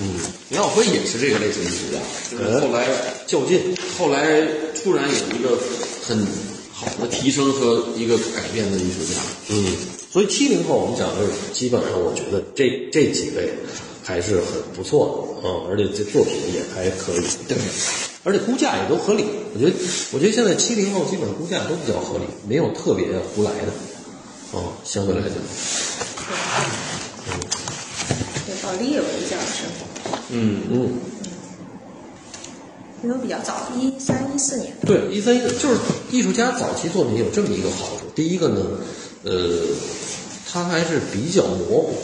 [0.00, 0.18] 嗯，
[0.48, 2.86] 刘晓辉也是这个类型艺术家，就是后来
[3.26, 3.60] 较劲，
[3.98, 4.40] 后来
[4.82, 5.58] 突然有一个
[6.02, 6.26] 很
[6.72, 9.20] 好的提升和一个改变的艺术家。
[9.50, 9.76] 嗯，
[10.10, 13.52] 所以七零后我们讲的基本上，我觉得这这几位
[14.02, 17.58] 还是很不错的，嗯，而且这作品也还可以，对，
[18.22, 19.26] 而且估价也都合理。
[19.52, 19.72] 我觉得，
[20.12, 23.04] 我觉得现在七零后基本上估价都比较合理，没有特别
[23.36, 23.72] 胡来的，
[24.54, 25.32] 哦、相对来讲，
[28.46, 29.64] 对，保利有一件是，
[30.30, 30.92] 嗯，嗯，
[33.02, 34.72] 因为比较早，一三一四年。
[34.86, 35.80] 对，一三一就是
[36.12, 38.64] 艺术家早期作品有这么一个好处，第一个呢，
[39.24, 39.66] 呃，
[40.52, 41.94] 他还是比较模糊，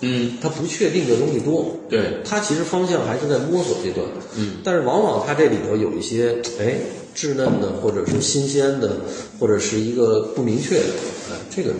[0.00, 4.04] 嗯，他不确定的东西多，对，他其实方向还是在摸索阶段，
[4.34, 6.74] 嗯，但是往往他这里头有一些哎
[7.14, 8.96] 稚嫩的，或者是新鲜的，
[9.38, 10.84] 或者是一个不明确的，
[11.30, 11.70] 哎，这个，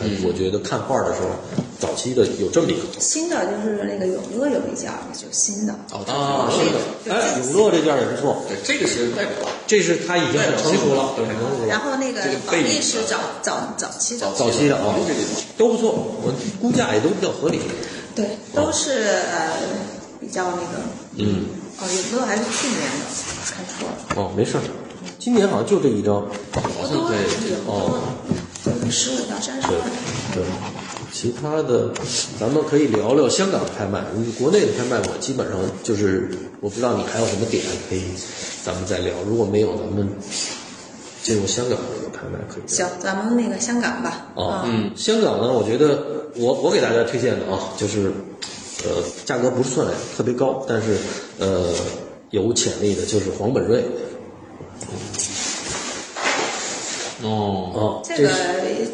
[0.00, 1.28] 哎，我觉得看画的时候，
[1.78, 5.74] 早期的有这么一个新的就是那个永乐有一件，就新的。
[5.92, 14.94] 哦，啊，是是的，哎，永乐这件也不错，对，这个是代表这是他已经很成熟了，对很成熟了，然后那个这个保利是早早早期的，早期的啊
[15.56, 17.60] 都不错，我估价也都比较合理，
[18.14, 19.52] 对，都是呃
[20.20, 20.82] 比较那个，
[21.16, 21.46] 嗯，
[21.78, 23.06] 哦，永乐还是去年的，
[23.50, 24.62] 看错了，哦，没事儿，
[25.18, 26.14] 今年好像就这一张，
[26.52, 27.16] 好像，对
[27.66, 28.00] 哦，
[28.90, 29.90] 十五到三十对万。
[30.34, 30.42] 对，
[31.12, 31.90] 其他的
[32.38, 34.04] 咱们可以聊聊香港的拍卖。
[34.14, 36.30] 你国内的拍卖，我基本上就是
[36.60, 38.02] 我不知道你还有什么点可以，
[38.64, 39.12] 咱们再聊。
[39.26, 40.08] 如果没有，咱们
[41.22, 42.68] 进入香港的这个拍卖可以。
[42.68, 46.02] 行，咱们那个香港吧，啊，嗯香港呢，我觉得
[46.36, 48.12] 我我给大家推荐的啊，就是
[48.84, 49.86] 呃价格不是算
[50.16, 50.96] 特别高，但是
[51.38, 51.72] 呃
[52.30, 53.84] 有潜力的，就是黄本瑞。
[57.20, 58.30] 哦，哦，这个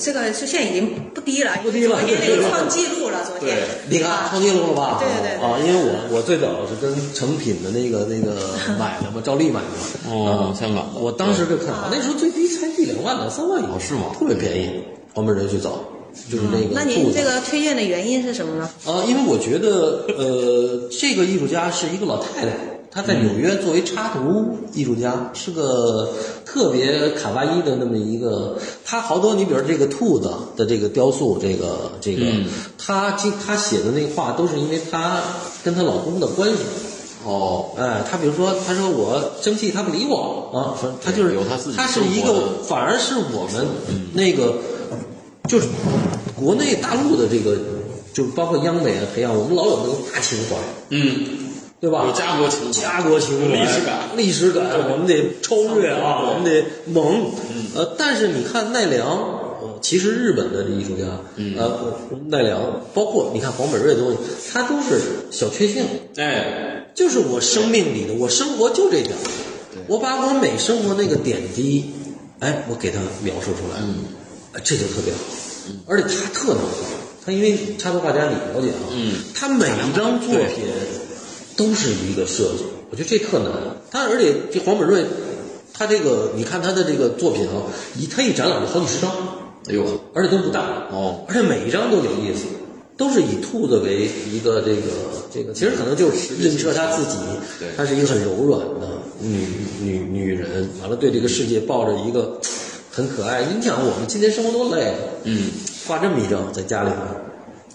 [0.00, 3.58] 这个就现在已经不低了，不低了昨天那个创纪录了，昨天。
[3.90, 4.98] 你看创纪录了吧？
[4.98, 8.34] 对对对啊，因为我我最早是跟成品的那个那个
[8.80, 10.10] 买的嘛，照例买的。
[10.10, 14.70] 哦，香港的，我当时就看，那时候最低才一两万呢，三万有，哦是吗特别便宜。
[15.12, 15.84] 黄本瑞最早
[16.30, 18.70] 就是那个那您这个推荐的原因是什么呢？
[18.86, 22.56] 啊，因为我觉得呃，这个艺术家是一个老太太，
[22.94, 26.12] 她在纽约作为插图艺术家，是个
[26.44, 28.56] 特别卡哇伊的那么一个。
[28.84, 32.24] 他好多，你比如这个兔子的这个雕塑，这个这个，
[32.78, 35.20] 他经他写的那个画都是因为他
[35.64, 36.58] 跟她老公的关系。
[37.26, 43.66] 哦，哎，他比如说，他说我生气，他不理我啊，反正她就是有他自己他是一个反而是我们
[44.12, 44.54] 那个，
[45.48, 45.66] 就是
[46.36, 47.56] 国内大陆的这个，
[48.12, 50.56] 就是包括央美啊培养，我们老有那个大情怀，
[50.90, 51.43] 嗯，
[51.84, 52.06] 对吧？
[52.06, 52.72] 有家国情。
[52.72, 53.98] 怀家国情怀，历史感。
[54.16, 57.30] 历史感，我们得超越啊，我们得猛。
[57.76, 61.04] 呃，但是你看奈良，呃其实日本的艺术家，
[61.58, 61.94] 呃，
[62.28, 64.18] 奈良，包括你看黄本瑞的东西，
[64.50, 64.98] 他都是
[65.30, 65.84] 小确幸。
[66.16, 69.20] 哎，就是我生命里的，我生活就这点儿，
[69.86, 71.92] 我把我每生活那个点滴，
[72.40, 74.04] 哎，我给他描述出来，嗯，
[74.64, 75.20] 这就特别好，
[75.86, 76.88] 而且他特能画，
[77.26, 80.46] 他因为插图画家你了解啊，嗯，他每一张作对。
[80.46, 80.64] 品
[81.56, 83.50] 都是一个设计，我觉得这特难，
[83.90, 85.04] 他而且这黄本瑞，
[85.72, 87.62] 他这个你看他的这个作品啊，
[87.98, 89.10] 一他一展览就好几十张，
[89.68, 89.84] 哎呦，
[90.14, 92.44] 而且都不大哦，而且每一张都有意思，
[92.96, 94.82] 都是以兔子为一个这个
[95.32, 97.16] 这个，其实可能就是映射他自己
[97.58, 98.88] 对，她是一个很柔软的
[99.20, 99.46] 女
[99.80, 102.40] 女女人，完了对这个世界抱着一个
[102.90, 103.44] 很可爱。
[103.44, 104.94] 你想我们今天生活多累啊，
[105.24, 105.50] 嗯，
[105.86, 106.98] 画这么一张在家里面，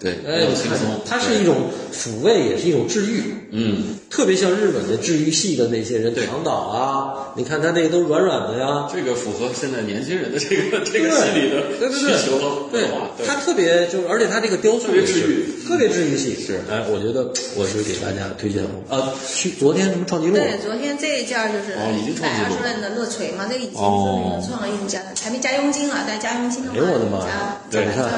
[0.00, 1.56] 对，哎，你看比较轻松，它是一种
[1.92, 3.34] 抚慰，也是一种治愈。
[3.52, 12.00] 嗯，特别像日本的治愈系的那些人，对唐岛啊，你看他那个都软软的呀，这个符合现在年轻人的这个这个心理的需对对。
[12.00, 12.68] 对求。
[12.70, 15.44] 对他特别就是，而且他这个雕塑特别也是治愈。
[15.68, 16.34] 特别治愈系。
[16.34, 16.60] 是。
[16.70, 20.34] 哎，我觉得我是给大家推荐啊，去昨天什么创纪录？
[20.34, 27.60] 对，昨天这一件就是哦已经创纪录百二十万的乐锤嘛，这个已经是哦那个创意艺术家的，还没加佣金啊，但加佣金的话，哎呦我的妈呀！
[27.70, 28.08] 加你看。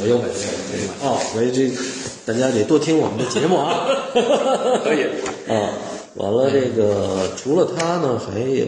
[0.00, 1.68] 我又买这个哦，所以这
[2.24, 3.86] 大家得多听我们的节目啊。
[4.84, 5.04] 可以
[5.48, 5.70] 啊，
[6.14, 8.66] 完了这个除了他呢，还有，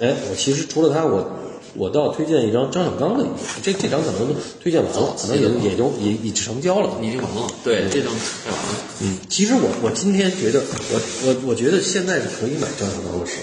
[0.00, 1.30] 哎，我其实除了他，我
[1.74, 3.24] 我倒推荐一张张小刚的
[3.62, 6.90] 这这张可能推荐完了，可能也也就也已成交了。
[7.02, 8.10] 已经完了，对，这张
[8.44, 10.60] 太完了，嗯，其实我我今天觉得，
[10.92, 13.42] 我我我觉得现在是可以买张小刚的时候。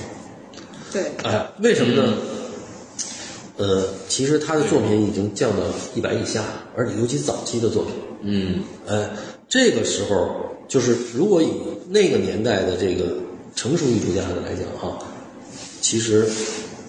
[0.92, 2.14] 对，哎，为什么呢？
[3.58, 5.58] 呃，其实他的作品已经降到
[5.96, 6.44] 一百以下，
[6.76, 7.94] 而且尤其早期的作品，
[8.24, 9.10] 嗯，哎，
[9.48, 11.50] 这个时候就是如果以
[11.90, 13.14] 那个年代的这个
[13.56, 14.98] 成熟艺术家的来讲哈，
[15.82, 16.28] 其实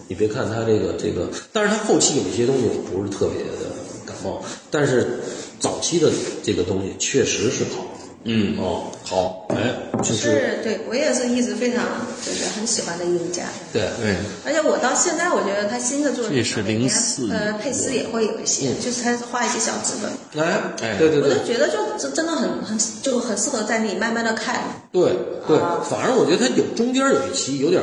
[0.08, 3.68] 你别看他这个这个，但是他后期有一些东西我不是特别的
[4.06, 5.20] 感冒，但是
[5.60, 6.10] 早期的
[6.42, 7.86] 这个东西确实是好。
[8.24, 11.84] 嗯，哦，好，哎，就是是对我也是一直非常
[12.24, 13.42] 就是很喜欢的艺术家。
[13.72, 14.16] 对对，
[14.46, 24.58] 而且我到现在，我觉得他新的作品这是里面04呃，佩斯也会有一些，就是他画一些小纸本，哎哎对对对我就觉得就真真的很很就很适合在那里慢慢的看。
[24.90, 25.12] 对
[25.46, 27.82] 对啊，反而我觉得他有中间有一期有点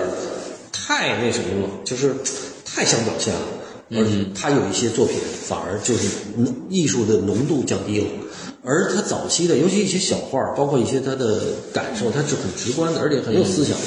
[0.74, 2.16] 太那什么了，就是
[2.66, 3.42] 太想表现了，
[3.92, 5.18] 而且他有一些作品
[5.48, 8.08] 反而就是浓艺术的浓度降低了。
[8.64, 11.42] 而他早期的，尤其一些小画儿，包括一些他的
[11.74, 13.84] 感受，他是很直观的，而且很有思想的。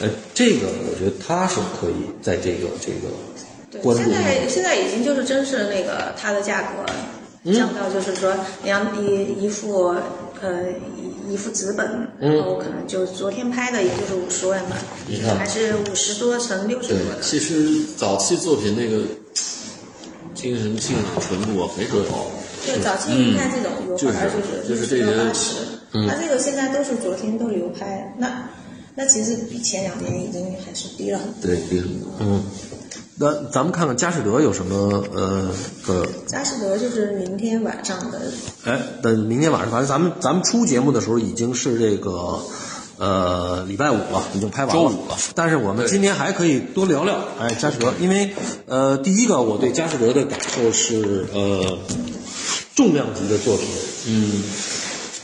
[0.00, 3.08] 呃，这个我觉得他是可以在这个这个
[3.70, 9.94] 对，关注现在现在已经就是真是那个它的价格降到就是说，你要一一幅
[10.42, 10.62] 呃
[11.28, 14.76] 一一幅纸本，然后可能就昨天拍的也就是五十万吧，
[15.08, 17.20] 你看还是五十多乘六十对多，的。
[17.22, 19.02] 其实早期作品那个
[20.34, 22.26] 精神性啊、纯度啊没多高，
[22.66, 25.54] 就早期你看这种油就是画就是就是这些八十，
[25.92, 28.48] 它这个现在都是昨天都流拍，那
[28.94, 31.34] 那其实比前两年已经还是低了很多。
[31.42, 32.10] 对，低很多。
[32.20, 32.42] 嗯。
[33.18, 35.50] 那咱们看看佳士得有什么呃
[35.86, 38.20] 个佳士得就是明天晚上的
[38.64, 42.38] 哎，等明天晚上，反正咱们咱们出节目的时候已经是这个
[42.98, 44.82] 呃礼拜五了，已经拍完了。
[44.82, 48.30] 周五了但是我们今天还可以多聊聊哎佳士得，因为
[48.66, 51.78] 呃第一个我对佳士得的感受是呃
[52.74, 53.66] 重量级的作品，
[54.08, 54.42] 嗯，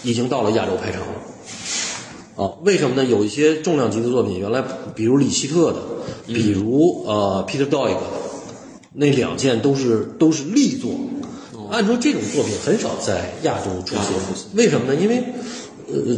[0.02, 1.06] 已经到了亚洲拍场了。
[2.34, 3.04] 啊，为什么呢？
[3.04, 4.62] 有一些重量级的作品，原来
[4.94, 5.78] 比如里希特的，
[6.26, 8.00] 比如呃 Peter Doig 的，
[8.94, 10.90] 那两件都是都是力作。
[11.70, 14.94] 按说这种作品很少在亚洲出现，为什么呢？
[14.94, 15.22] 因为
[15.88, 16.16] 呃，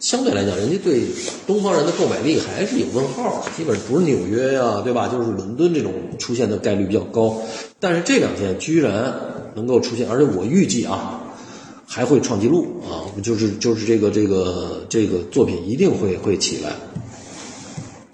[0.00, 1.02] 相对来讲，人家对
[1.46, 5.06] 东方人的购买力还是有问号，基本不是纽约呀、对吧？
[5.08, 7.38] 就是伦敦这种出现的概率比较高。
[7.78, 9.14] 但是这两天居然
[9.54, 11.20] 能够出现，而且我预计啊，
[11.86, 16.72] 还会创纪录啊，就是就是这个这个这个作品一定会会起来，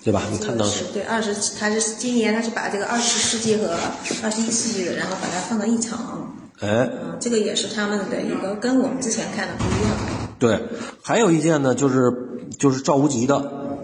[0.03, 0.25] 对吧？
[0.33, 3.79] 你看当时是对二十，他是今年他是把这个二十世纪和
[4.25, 6.69] 二十一世纪的，然后把它放到一场，哎，
[7.01, 10.26] 嗯，这个也是他们的一个跟我们之前看的不一样。
[10.39, 10.61] 对，
[11.03, 12.13] 还有一件呢，就是
[12.59, 13.79] 就是赵无极的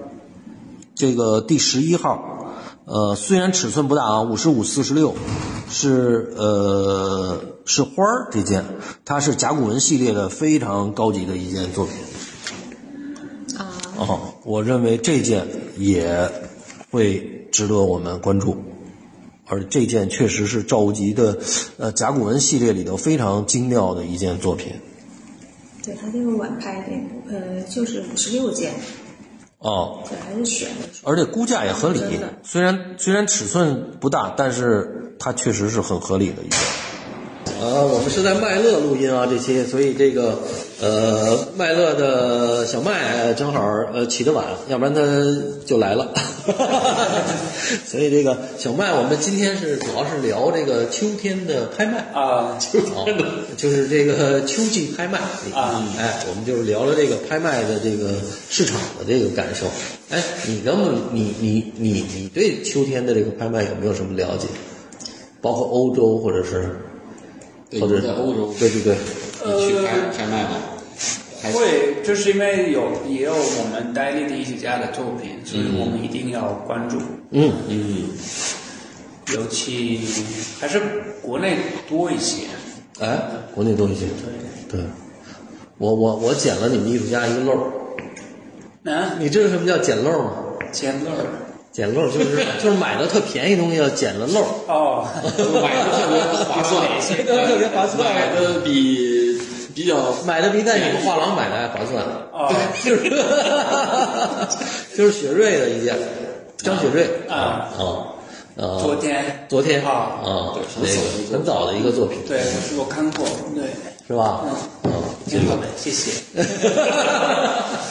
[0.94, 5.14] 这个第十一号，呃，虽然尺寸不大啊，五十五四十六，
[5.70, 8.66] 是呃是花儿这件，
[9.06, 11.94] 它是甲骨文系列的非常高级的一件作品。
[13.58, 15.46] 啊，哦，我认为这件
[15.78, 16.30] 也
[16.90, 18.58] 会值得我们关注，
[19.46, 21.38] 而这件确实是赵无极的
[21.78, 24.74] 呃甲骨文系列里头非常精妙的一件作品。
[25.82, 26.92] 对他这个晚拍的，
[27.28, 28.72] 呃，就是五十六件，
[29.58, 30.88] 哦，对，还是选的。
[31.02, 32.00] 而且估价也合理，
[32.42, 36.56] 虽然虽然尺寸不大，但是它确实是很合理的一个。
[37.62, 40.36] 呃，我们是在麦乐录音啊，这期，所以这个
[40.80, 45.00] 呃，麦乐的小麦正好呃起得晚，要不然他
[45.64, 46.12] 就来了。
[47.86, 53.24] 所以这个小麦，我们今天是主要是聊这个秋天的拍卖啊，秋天的，
[53.56, 55.20] 就是这个秋季拍卖
[55.54, 58.14] 啊哎，我们就是聊了这个拍卖的这个
[58.50, 59.66] 市场的这个感受。
[60.10, 64.48] 哎，你能不能你你你你对秋天的这个拍卖有没有什么了解？
[65.40, 66.91] 包括欧洲或者是对
[67.80, 68.96] 或者在欧洲对对对，
[69.44, 70.50] 你去拍拍卖吗？
[71.52, 76.98] 会，就是因为有也有我们代理的艺术家的作品，所以我们一定要关注，
[77.30, 78.04] 嗯嗯，
[79.34, 80.00] 尤其
[80.60, 80.80] 还是
[81.20, 81.56] 国内
[81.88, 82.44] 多一些。
[83.00, 83.18] 哎，
[83.54, 84.06] 国内多一些。
[84.70, 84.78] 对。
[84.78, 84.86] 对，
[85.78, 90.32] 我我我捡了你们艺术家一个漏儿，啊，你知道什么叫捡漏儿吗？
[90.70, 91.26] 捡漏儿
[91.72, 94.40] 捡漏就是 就是买的特便宜东西要捡了漏。
[94.66, 95.08] 哦，
[95.62, 96.86] 买的特别划算，
[97.48, 99.40] 特别划算 买的比
[99.74, 102.52] 比较买的比在你们画廊买的还划算，哦。
[102.84, 103.10] 就是
[104.96, 105.96] 就是雪瑞的一件，
[106.58, 107.34] 张雪瑞啊。
[107.78, 108.08] 啊
[108.54, 109.90] 啊，昨天昨天啊
[110.22, 113.64] 啊，对那个很早的一个作品，对，是我看过，对，
[114.06, 114.42] 是吧？
[114.84, 114.92] 嗯，
[115.26, 116.10] 挺好的，谢谢。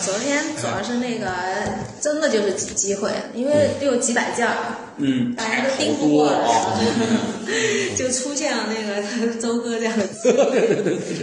[0.03, 1.27] 昨天主要是那个
[2.01, 4.55] 真的就是机机会，因为得有几百件儿，
[4.97, 6.39] 嗯，大家都盯不过来，
[7.95, 10.35] 就出现了那个 周哥这样的机会。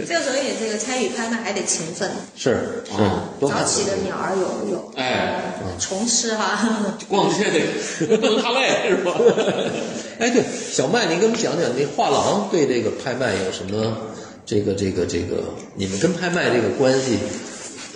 [0.07, 6.67] 这个所以这个参与拍卖还得勤奋，是是早起的鸟儿有有哎呃虫吃哈。
[7.09, 9.11] 逛街得不能太累是吧？
[10.19, 13.97] 哎，对，小麦，您给我们讲讲那画廊对这个拍卖有什么
[14.49, 15.43] 这个这个这个，
[15.75, 17.19] 你们跟拍卖这个关系？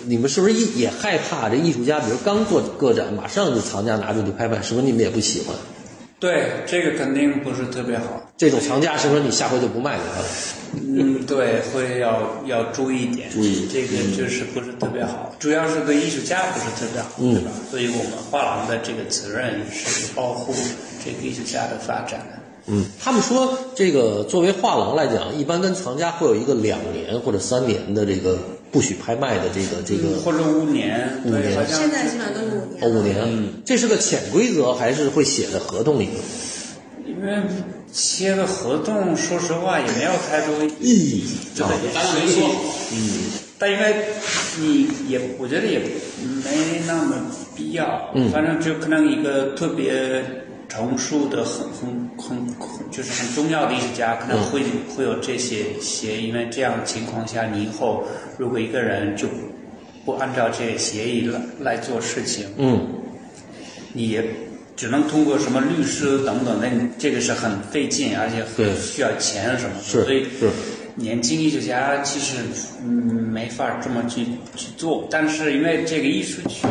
[0.06, 5.56] 你们是不是也也害怕这艺术家，比如刚做个展，马上就藏家拿出去拍卖，是不是你们也不喜欢？
[6.20, 8.22] 对，这个肯定不是特别好。
[8.36, 10.26] 这种藏家是不是你下回就不卖给他了？
[10.80, 17.50] 嗯，对，会要要注意一点，注意这个就是不是特别好，主要是对艺术家不是特别好，嗯对吧？
[17.68, 20.54] 所以我们画廊的这个责任是保护
[21.04, 22.20] 这个艺术家的发展。
[22.66, 28.38] 嗯，他们说这个作为画廊来讲，一般跟藏家会有一个两年或者三年的这个
[28.72, 31.54] 不许拍卖的这个这个或者五年，对，五年。
[31.54, 32.88] 好像现在基本上都是五年哦。
[32.88, 36.12] 五年，这是个潜规则还是会写在合同里的？
[37.06, 37.36] 因为
[37.92, 42.48] 签个合同，说实话也没有太多意义，对，咱俩没说，
[42.92, 43.94] 嗯，但因为
[44.58, 48.30] 你也，我觉得也没那么必要，嗯。
[48.32, 50.43] 反正就可能一个特别
[50.74, 54.60] 成熟的、很很很很就是很重要的艺术家，可能会、
[54.96, 58.02] 会有这些协议，因为这样的情况下，你以后
[58.36, 59.28] 如果一个人就
[60.04, 62.88] 不按照这个协议来来做事情，嗯，
[63.92, 64.24] 你也
[64.74, 70.50] 只能通过什么律师等等，那你这个是很费劲，而且很需要钱什么的，是所以是。
[70.96, 72.36] 年轻艺术家其实
[72.84, 74.24] 嗯没法这么去
[74.56, 76.68] 去做，但是因为这个艺术群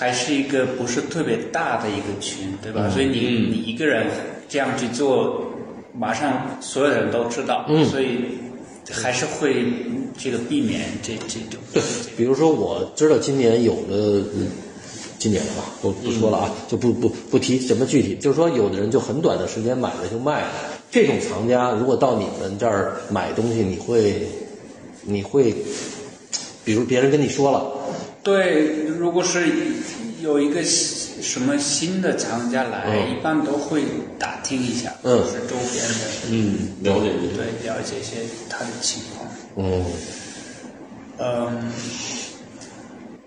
[0.00, 2.88] 还是一个不是特别大的一个群，对吧？
[2.88, 3.52] 所以你嗯。
[3.52, 4.06] 你一个人
[4.48, 5.44] 这样去做，
[5.92, 7.84] 马上所有人都知道，嗯。
[7.84, 8.24] 所以
[8.90, 9.62] 还是会
[10.16, 11.60] 这个避免这这种。
[11.74, 11.82] 对，
[12.16, 14.48] 比如说我知道今年有的，嗯
[15.18, 20.48] 今年吧，不不说了啊，就不不不提什么具体，就是说有的人就很短的时间买了就卖了，
[20.90, 24.26] 这种藏家如果到你们这儿买东西，你会
[25.02, 25.54] 你会，
[26.64, 27.70] 比如别人跟你说了，
[28.22, 29.48] 对，如果是
[30.22, 33.82] 有一个什么新的藏家来，嗯一般都会
[34.18, 37.36] 打听一下，嗯就是周边的，嗯，了解一下。
[37.36, 38.16] 对，了解一些
[38.48, 39.28] 他的情况。
[39.56, 39.84] 嗯
[41.18, 41.72] 嗯，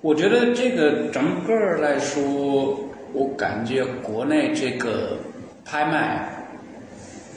[0.01, 2.79] 我觉得这个整个来说，
[3.13, 5.17] 我感觉国内这个
[5.65, 6.45] 拍卖，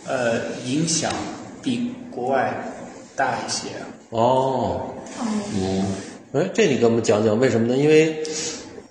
[0.07, 1.11] 呃，影响
[1.63, 2.55] 比国外
[3.15, 3.69] 大一些。
[4.11, 4.95] 哦，
[5.55, 5.85] 嗯，
[6.37, 7.75] 哎，这你给我们讲讲为什么呢？
[7.75, 8.23] 因为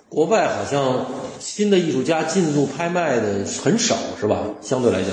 [0.08, 1.06] 国外好像
[1.38, 4.40] 新的艺术家进入拍卖的很少，是吧？
[4.60, 5.10] 相对来讲，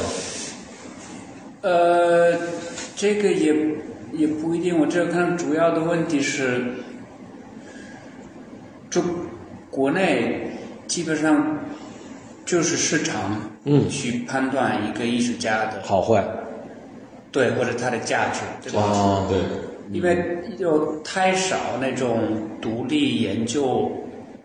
[1.61, 2.36] 呃，
[2.95, 3.53] 这个也
[4.13, 4.79] 也不一定。
[4.79, 6.73] 我这看主要的问题是，
[8.89, 8.99] 就
[9.69, 10.57] 国内
[10.88, 11.59] 基本上
[12.45, 16.25] 就是市场嗯去判断一个艺术家的好坏
[17.31, 18.81] 对或者他的价值，对吧？
[18.81, 19.39] 啊，对，
[19.93, 23.91] 因为有太少那种独立研究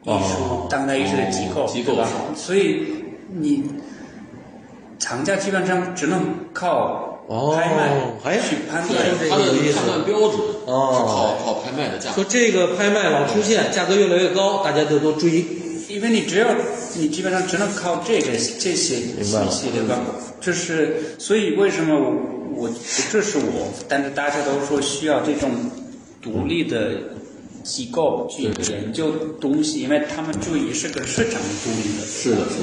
[0.05, 2.09] 艺术、哦当代艺术的机构，哦机构对吧？
[2.37, 2.87] 所以
[3.35, 3.65] 你
[4.99, 6.23] 厂家基本上只能
[6.53, 7.91] 靠哦拍卖
[8.25, 8.99] 哎去判断。
[9.29, 12.17] 它的判断标准哦是靠靠拍卖的价格。
[12.17, 15.45] 说这个拍卖老出现，价格越来越高，大家就都追。
[15.89, 16.47] 因为你只要
[16.97, 19.99] 你基本上只能靠这个这些信息，对吧？
[20.39, 22.13] 就是所以为什么
[22.59, 22.75] 我我
[23.11, 25.51] 这是我，但是大家都说需要这种
[26.21, 26.99] 独立的
[27.63, 32.05] 机构去研究东西，因为他们注意是个市场独立的。
[32.05, 32.57] 是的，是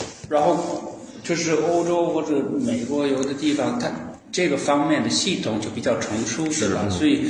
[0.00, 3.90] 的，然后就是欧洲或者美国有的地方，它
[4.30, 6.88] 这个方面的系统就比较成熟，对吧？
[6.90, 7.26] 所以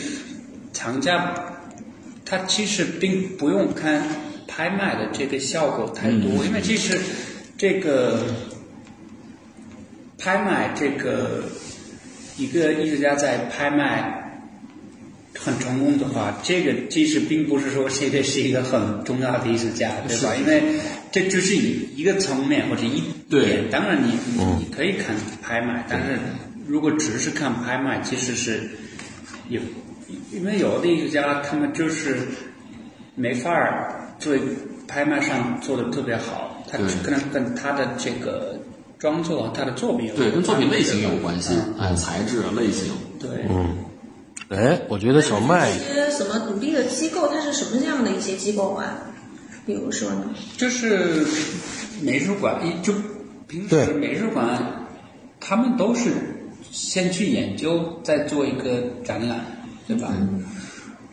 [0.72, 1.34] 厂家
[2.24, 4.02] 他其实并不用看
[4.46, 6.98] 拍卖的这个效果太多，因为其实
[7.56, 8.18] 这个
[10.18, 11.44] 拍卖这个
[12.38, 14.24] 一个艺术家在拍卖。
[15.40, 20.34] 很成功的话，这个其实并不是说谁是一个很重要的艺术家，对吧？
[20.34, 20.60] 因为
[21.12, 23.70] 这只是一一个层面或者一点。
[23.70, 26.18] 当然你，你你可以看拍卖，但是
[26.66, 28.68] 如果只是看拍卖，其实是
[29.48, 29.60] 有，
[30.32, 32.16] 因为有的艺术家他们就是
[33.14, 34.36] 没法儿做
[34.88, 38.57] 拍卖上做的特别好，他可能跟他的这个
[38.98, 42.92] 装作、他的作品对，跟作品类型有有关系嗯，哎，材质啊，类型。
[43.20, 43.46] 对。
[43.48, 43.76] 嗯
[44.48, 48.96] 哎，我觉得小麦一些什么独立的机构，它是什么样的一些机构啊？
[49.66, 50.24] 比如说呢？
[50.56, 51.26] 就是
[52.00, 52.94] 美术馆，一就
[53.46, 54.86] 平时美术馆，
[55.38, 56.10] 他们都是
[56.70, 59.44] 先去研究，再做一个展览，
[59.86, 60.14] 对吧？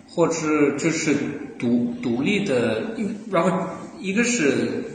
[0.07, 1.13] 或者就是
[1.59, 2.95] 独独立的，
[3.29, 3.67] 然后
[3.99, 4.86] 一个是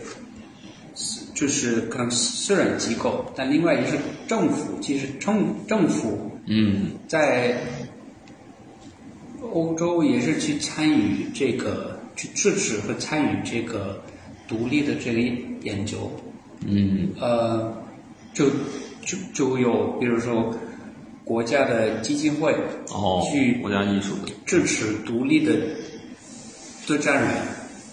[1.40, 3.96] 就是可能私人机构，但另外一个是
[4.28, 7.56] 政府，其实政政府嗯，在
[9.50, 14.02] 欧洲也是去参与这个，去支持和参与这个
[14.46, 15.20] 独立的这个
[15.62, 16.12] 研究。
[16.66, 17.72] 嗯，呃，
[18.34, 18.50] 就
[19.02, 20.54] 就就有比如说
[21.24, 22.54] 国家的基金会
[22.90, 25.54] 哦去，国家艺术的，支持独立的
[26.86, 27.30] 对战人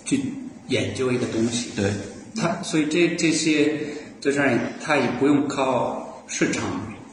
[0.03, 0.19] 去
[0.67, 1.69] 研究一个东西。
[1.77, 1.89] 对，
[2.38, 3.73] 他所以这这些
[4.21, 6.63] 对战人他也不用靠市场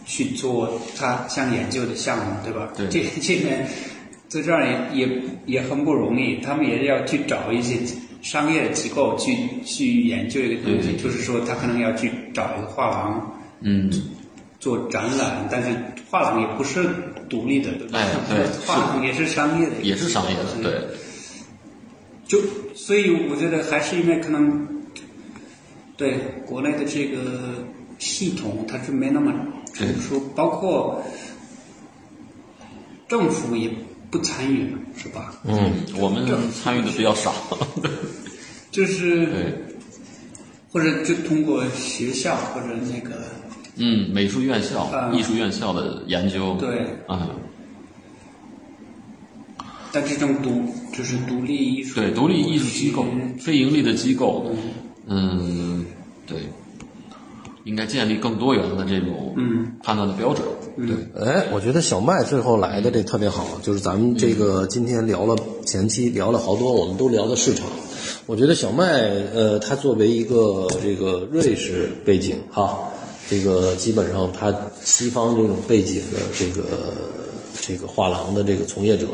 [0.04, 2.70] 去做他想研究的项目，对吧？
[2.76, 3.66] 对这这边
[4.28, 7.76] 在这儿也也也很不容易，他们也要去找一些
[8.22, 13.90] 商业的机构去去研究一个东西，对就是说他可能要去找一个画廊嗯，
[14.58, 15.68] 做展览，但是
[16.10, 16.84] 画廊也不是
[17.28, 17.98] 独立的，对吧？
[17.98, 20.80] 哎对 画廊也是商业的，也是商业的，对，
[22.26, 22.40] 就
[22.74, 24.73] 所以我觉得还是因为可能
[25.96, 27.64] 对国内的这个
[27.98, 29.32] 系统它是没那么
[29.72, 31.02] 成熟，包括
[33.08, 33.70] 政府也
[34.10, 35.34] 不参与，是吧？
[35.44, 37.32] 嗯，我们参与的比较少，
[38.70, 39.54] 就是对，
[40.70, 43.22] 或者就通过学校或者那个
[43.76, 47.30] 嗯，美术院校、啊艺术院校的研究，对，啊，
[49.92, 53.04] 但这种独就是独立艺术对，独立艺术机构、
[53.38, 54.52] 非盈利的机构，
[55.06, 55.84] 嗯，
[56.26, 56.38] 对，
[57.64, 59.72] 应该建立更多元的这种嗯。
[59.82, 65.36] 判断的标准，对，哎，我觉得小麦最后来的这特别好，就是咱们这个今天聊了
[65.66, 67.66] 前期聊了好多，我们都聊的市场。
[68.24, 68.86] 我觉得小麦，
[69.34, 72.78] 呃，他作为一个这个瑞士背景哈，
[73.28, 76.62] 这个基本上他西方这种背景的这个
[77.66, 79.06] 这个画廊的这个从业者，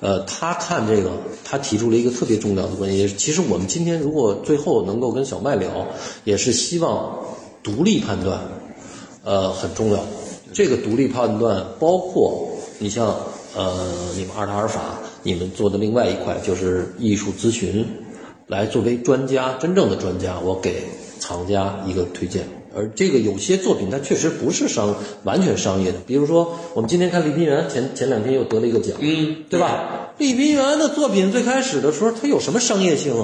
[0.00, 1.12] 呃，他看这个，
[1.44, 3.06] 他提出了一个特别重要的观点。
[3.16, 5.86] 其实我们今天如果最后能够跟小麦聊，
[6.24, 7.18] 也是希望
[7.62, 8.40] 独立判断，
[9.22, 10.04] 呃，很重要。
[10.52, 12.48] 这个独立判断包括
[12.78, 13.16] 你像
[13.54, 17.86] 呃，你们阿尔塔尔法，你们做的另外一块就是艺术咨询，
[18.48, 20.82] 来作为专家，真正的专家，我给
[21.20, 22.44] 藏家一个推荐。
[22.74, 24.94] 而这个有些作品它确实不是商
[25.24, 30.10] 完全商业的，比如说我们今天看李冰原前前两天又得了一个奖，嗯，对吧？
[30.18, 33.14] 利宾园的作品最开始的时候，它有什么商业性？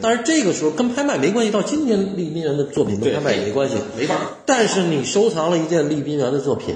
[0.00, 1.50] 但是这个时候跟拍卖没关系。
[1.50, 4.20] 到今天，利宾园的作品跟拍卖也没关系，没法儿。
[4.46, 6.74] 但是你收藏了一件利宾园的作品，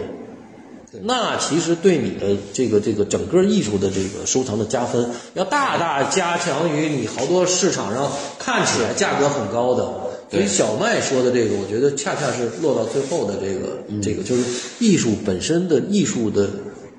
[1.02, 10.09] 那其实对你的这个这个整个艺术的这个收藏的加分，要大大加强于你好多市场上看起来价格很高的。
[10.30, 14.42] 所以小麦说的这个，我觉得恰恰是落到最后的这个、这个，就是
[14.78, 16.48] 艺术本身的艺术的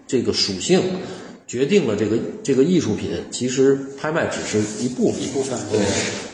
[0.05, 0.81] 这个属性，
[1.47, 5.23] 决定了这个这个艺术品，其实拍卖只是一部分。
[5.23, 5.57] 一部分。
[5.71, 5.79] 对，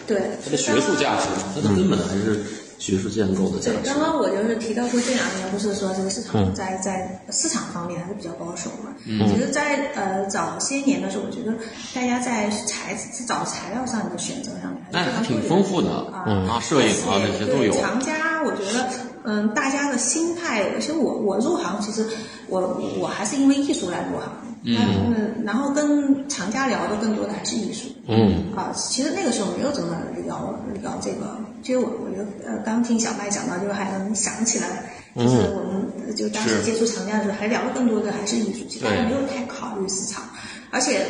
[0.08, 2.42] 对，它的学术价值，它的根本还是
[2.80, 3.90] 学术建构的价对，值。
[3.90, 8.94] 刚刚我就是提到说这两年不是说这个市场在在市场方面还是比较保守嘛。
[9.06, 9.28] 嗯。
[9.28, 11.54] 其实在，呃早些年的时候，我觉得
[11.94, 12.96] 大家在材
[13.28, 18.90] 找材料上的选择上面哎还是还挺丰富的啊啊摄影啊那些都有对藏家，我觉得，
[19.24, 22.08] 嗯，大家的心态，其实我我入行，其实
[22.48, 24.30] 我我还是因为艺术来入行。
[24.70, 27.88] 嗯，然后跟厂家聊的更多的还是艺术。
[28.08, 29.96] 嗯啊，其实那个时候没有怎么
[30.26, 31.38] 聊聊这个。
[31.64, 34.68] 其实我我觉得呃，刚听小麦讲到，就是还能想起来，
[35.16, 40.24] 就是我们就当时接触藏家的时候，还聊的更多的还是艺术，其实大家没有太考虑市场，
[40.72, 41.06] 而且。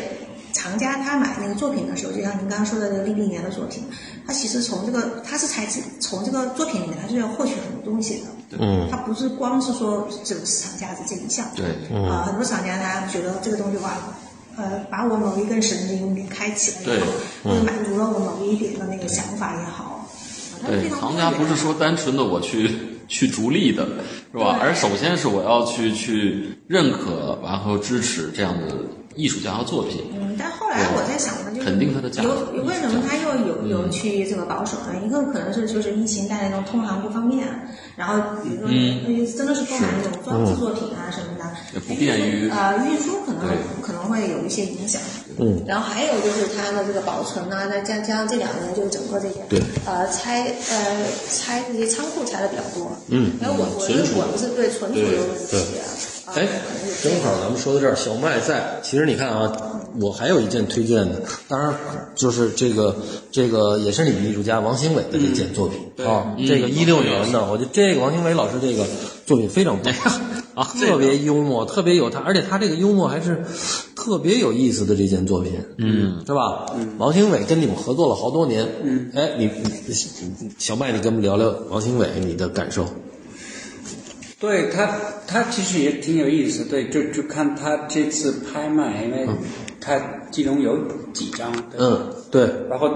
[0.53, 3.83] 藏家他买那个作品的时候，就像您刚刚说的这个利宾园的作品，
[4.25, 5.67] 他其实从这个他是才
[5.99, 8.57] 从这个作品里面，他是要获取很多东西的。
[8.59, 8.89] 嗯。
[8.89, 11.45] 他不是光是说只有市场价值这一项。
[11.55, 11.67] 对。
[12.09, 13.91] 啊、很多厂家他觉得这个东西哇，
[14.57, 17.11] 呃，把我某一根神经给开启了也好，
[17.43, 19.96] 或者满足了我某一点的那个想法也好，
[20.67, 22.69] 对，常藏家不是说单纯的我去
[23.07, 23.87] 去逐利的，
[24.31, 24.57] 是吧？
[24.61, 28.75] 而首先是我要去去认可，然后支持这样的
[29.15, 30.03] 艺术家和作品。
[30.13, 34.93] 嗯，但后来我在想呢，就是肯定他的价值有有为什么他又有有去这个保守呢？
[35.05, 37.47] 一个可能是就是疫情带来那种通航不方便，
[37.95, 45.01] 然后比如说嗯真的是购买那种装置作品啊什么的，也不便于呃运输可能对可能会有一些影响。
[45.39, 52.91] 嗯，然后还有就是它的这个保存啊，再加加上这两年就整个这些对呃拆呃拆这些仓库拆的比较多。
[53.09, 55.57] 嗯然后我我存储我们是对存储有问题
[56.33, 56.45] 哎
[57.01, 58.81] 正好咱们说到这儿，小麦在。
[58.83, 61.73] 其实你看啊，我还有一件推荐的，当然
[62.15, 62.95] 就是这个
[63.31, 68.85] 这个也是你们艺术家王兴伟的这件作品、啊，这个一六年的，我觉得这个王兴伟老师这个
[69.25, 69.93] 作品非常棒
[70.57, 73.43] 啊特别幽默，特别有他，而且他这个幽默还是
[73.95, 76.65] 特别有意思的这件作品，嗯，是吧？
[76.75, 79.51] 嗯王兴伟跟你们合作了好多年，嗯，哎，你
[79.85, 79.93] 你
[80.57, 82.87] 小麦，你跟我们聊聊王兴伟你的感受。
[84.39, 86.63] 对他，他其实也挺有意思。
[86.63, 89.27] 对，就就看他这次拍卖，因为
[89.79, 90.01] 他
[90.31, 90.75] 其中有
[91.13, 92.89] 几张，嗯，对，然后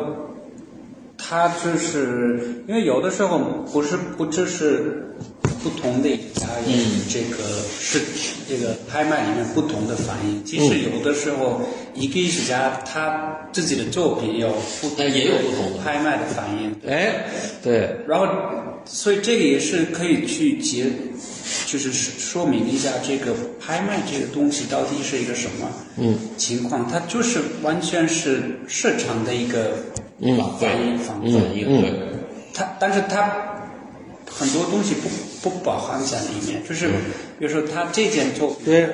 [1.16, 3.40] 他就是因为有的时候
[3.72, 5.16] 不是不只是
[5.64, 6.76] 不同的艺术家有
[7.10, 7.38] 这个
[7.80, 8.02] 是
[8.50, 11.62] 这个拍卖里面不同的反应，其实有的时候
[11.94, 14.50] 一个艺术家他自己的作品有
[14.82, 15.78] 不同也有不同的。
[15.84, 17.26] 拍卖的反应，哎，
[17.64, 18.28] 对，然后，
[18.86, 20.86] 所以这个也是可以去结，
[21.68, 25.68] 就是说明一下这个拍卖这个东西到底是一个什么
[25.98, 26.18] 嗯。
[26.38, 26.88] 情况。
[26.88, 29.74] 它就是完全是市场的一个
[30.20, 30.38] 嗯。
[30.60, 31.66] 反应反嗯反应。
[31.68, 31.82] 嗯。
[31.82, 31.94] 对，
[32.54, 33.32] 它但是它
[34.30, 35.10] 很多东西不
[35.42, 36.88] 不包含在里面，就是
[37.40, 38.66] 比如说他这件作品。
[38.66, 38.90] 对，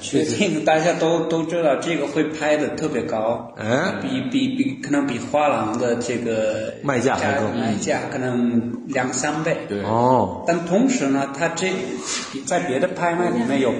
[0.00, 4.00] 决定大家都都知道这个会拍的特别高，嗯？
[4.02, 7.48] 比比比可能比画廊的这个卖价还高。
[7.50, 9.58] 卖价可能两三倍。
[9.68, 9.80] 对。
[9.82, 11.70] 哦，但同时呢，他这
[12.44, 13.72] 在别的拍卖里面有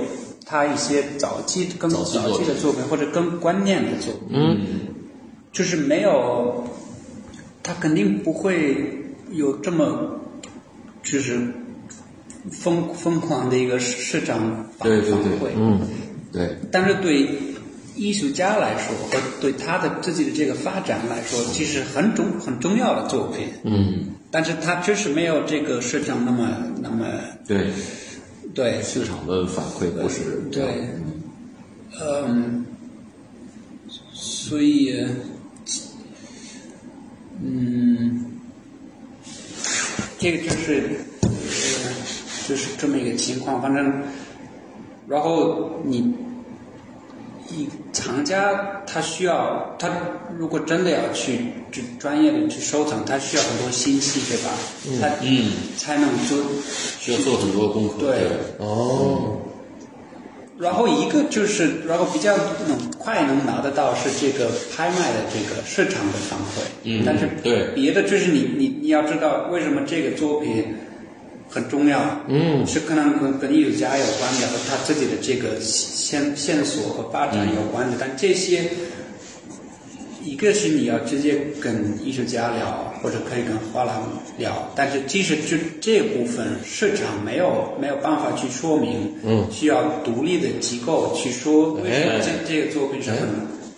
[0.47, 4.59] 他一些早期更早期的作品或者更观念的作品，嗯。
[5.53, 6.65] 就是没有，
[7.63, 10.21] 他肯定不会有这么
[11.03, 11.41] 就是
[12.51, 15.03] 疯疯狂的一个市场反馈。
[15.57, 15.81] 嗯
[16.33, 17.29] 对，但是对
[17.95, 23.49] 艺术家来说，和对他的自己的这个发展来说，其实很重很重要的作品。
[23.65, 24.07] 嗯。
[24.31, 26.49] 但是他确实没有这个市场那么
[26.81, 27.07] 那么
[27.47, 27.67] 对，
[28.55, 28.81] 对。
[28.83, 30.89] 市场的反馈不是对，
[32.01, 32.65] 嗯，
[34.15, 35.07] 所以
[37.45, 38.25] 嗯，
[40.19, 41.12] 这个就是呃
[42.53, 44.03] 就是这么一个情况，反正
[45.09, 46.13] 然后你。
[47.55, 49.91] 一藏家他需要，他
[50.39, 51.39] 如果真的要去
[51.71, 54.51] 去专业的去收藏，他需要很多心细，对吧？
[54.99, 56.39] 他嗯才能做
[56.99, 57.95] 需要做很多功课。
[57.99, 59.37] 对哦，
[60.59, 62.35] 然后一个就是，然后比较
[62.67, 70.75] 能快能拿得到是这个拍卖的这个市场的反馈，嗯但是对别的就是你你你要知道为什么这个作品
[71.53, 72.67] 很重要，嗯。
[72.67, 78.65] 是可能跟跟艺术家有关的和他自己的这个线线索和发展有关的，但这些
[80.25, 84.09] 一个是你要直接跟艺术家聊，或者可以跟画廊
[84.39, 89.47] 聊，但是即使这这部分市场没有没有办法去说明，嗯。
[89.51, 92.21] 需要独立的机构去说为什么哎。
[92.21, 93.19] 这这个作品是很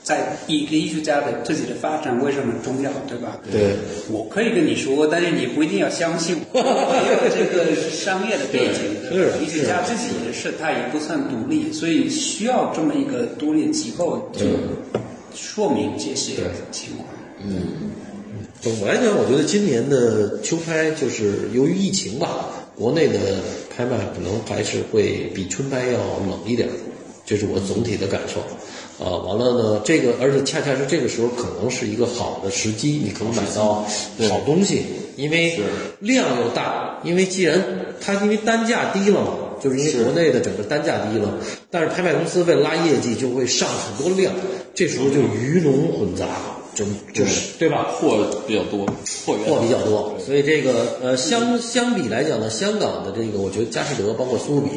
[0.04, 3.40] 在一个艺术家的自己的发展为什么重要，对吧？
[3.50, 3.74] 对，
[4.10, 6.60] 我可以跟你说，但是你不一定要相信我。
[6.60, 14.44] 没有这个商业的背景的是艺术家自己的事，他也不算独立，所以需要这么一个独立的机构就
[15.34, 16.34] 说明这些
[16.70, 17.08] 情况。
[17.42, 17.90] 嗯
[18.60, 23.18] 总的来讲，我觉得今年的秋拍就是由于疫情吧，国内的
[23.74, 25.98] 拍卖可能还是会比春拍要
[26.28, 26.68] 冷一点，
[27.24, 28.40] 这是我总体的感受。
[29.04, 33.84] 啊，完了呢，这个而且恰恰是这个时候可能是一个好的时机，你可能买到
[34.30, 34.82] 好东西，
[35.16, 35.58] 因为
[35.98, 37.60] 量又大，因为既然
[38.00, 41.34] 它因为单价低了嘛，就是因为国内的整个单价低了，
[41.72, 44.32] 但是拍卖公司为了拉业绩就会上很多量，
[44.72, 46.28] 这时候就鱼龙混杂，
[46.74, 47.88] 就就是对吧？
[47.92, 48.86] 货比较多，
[49.24, 54.70] 货源货比较多，所以这个呃相相比来讲呢，香港的这个我觉得佳士得包括苏富比，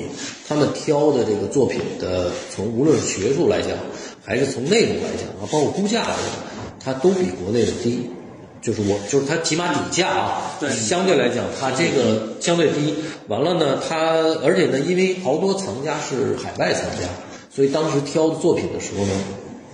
[0.47, 3.71] 他们挑的这个作品的从无论是学术来讲，
[4.23, 6.15] 还是从内容来讲啊，包括估价来讲，
[6.79, 8.09] 它都比国内的低。
[8.59, 12.95] 就是我，就是它起码底价啊，对相对来讲，它这个相对低。
[13.27, 17.07] 完了呢，它而且呢，因为好多藏家是海外藏家，
[17.55, 19.11] 所以当时挑的作品的时候呢，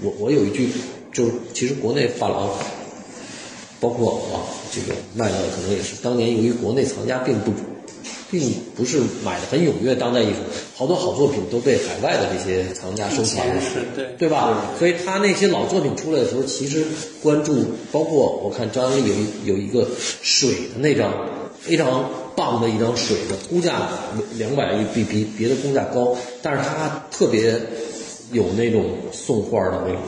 [0.01, 0.69] 我我有一句，
[1.13, 2.49] 就是其实国内画廊
[3.79, 4.41] 包括啊，
[4.71, 7.51] 这个卖的可能也是当年由于国内藏家并不，
[8.31, 10.37] 并不是买的很踊跃，当代艺术
[10.75, 13.61] 好多好作品都被海外的这些藏家收藏了，
[13.95, 14.71] 对对吧？
[14.79, 16.83] 所以他那些老作品出来的时候，其实
[17.21, 17.53] 关注，
[17.91, 19.87] 包括我看张安利有一有一个
[20.21, 21.13] 水的那张
[21.59, 23.89] 非常棒的一张水的，估价
[24.37, 27.61] 两百比比别的估价高，但是他特别
[28.31, 30.01] 有那种送画的那种。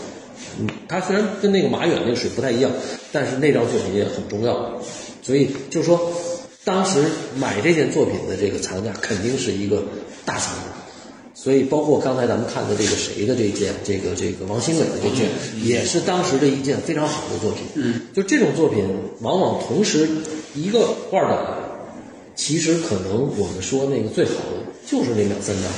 [0.59, 2.71] 嗯，它虽然跟那个马远那个水不太一样，
[3.11, 4.81] 但是那张作品也很重要，
[5.21, 6.11] 所以就是说，
[6.63, 7.03] 当时
[7.37, 9.83] 买这件作品的这个藏家肯定是一个
[10.25, 10.61] 大藏家，
[11.33, 15.29] 所以包括刚才咱们看的这个谁的这件，这个这个王新伟的这件，
[15.63, 17.63] 也是当时的一件非常好的作品。
[17.75, 18.85] 嗯，就这种作品，
[19.21, 20.07] 往往同时
[20.53, 21.57] 一个画的，
[22.35, 25.71] 其实可能我们说那个最好的就是那两三张。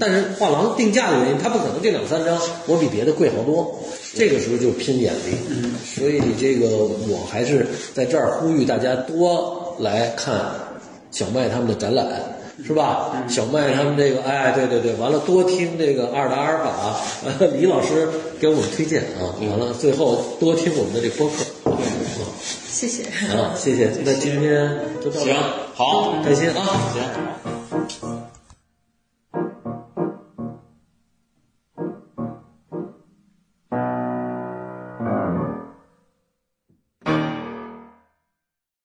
[0.00, 3.78] 但是画廊定价的原因，他不可能这两三张我比别的贵好多，
[4.14, 5.36] 这个时候就拼眼力。
[5.84, 10.40] 所以这个我还是在这儿呼吁大家多来看
[11.10, 12.06] 小麦他们的展览，
[12.66, 13.24] 是吧？
[13.28, 18.08] 小麦他们这个，哎，对对对，完了多听这个二的阿尔法，呃李老师
[18.40, 21.34] 给我们推荐啊，完了最后多听我们的这播客。
[22.68, 23.04] 谢谢。
[23.36, 23.90] 啊，谢谢。
[24.04, 25.42] 那今天就到这行儿，
[25.74, 26.66] 好，开心啊。
[26.94, 28.37] 行。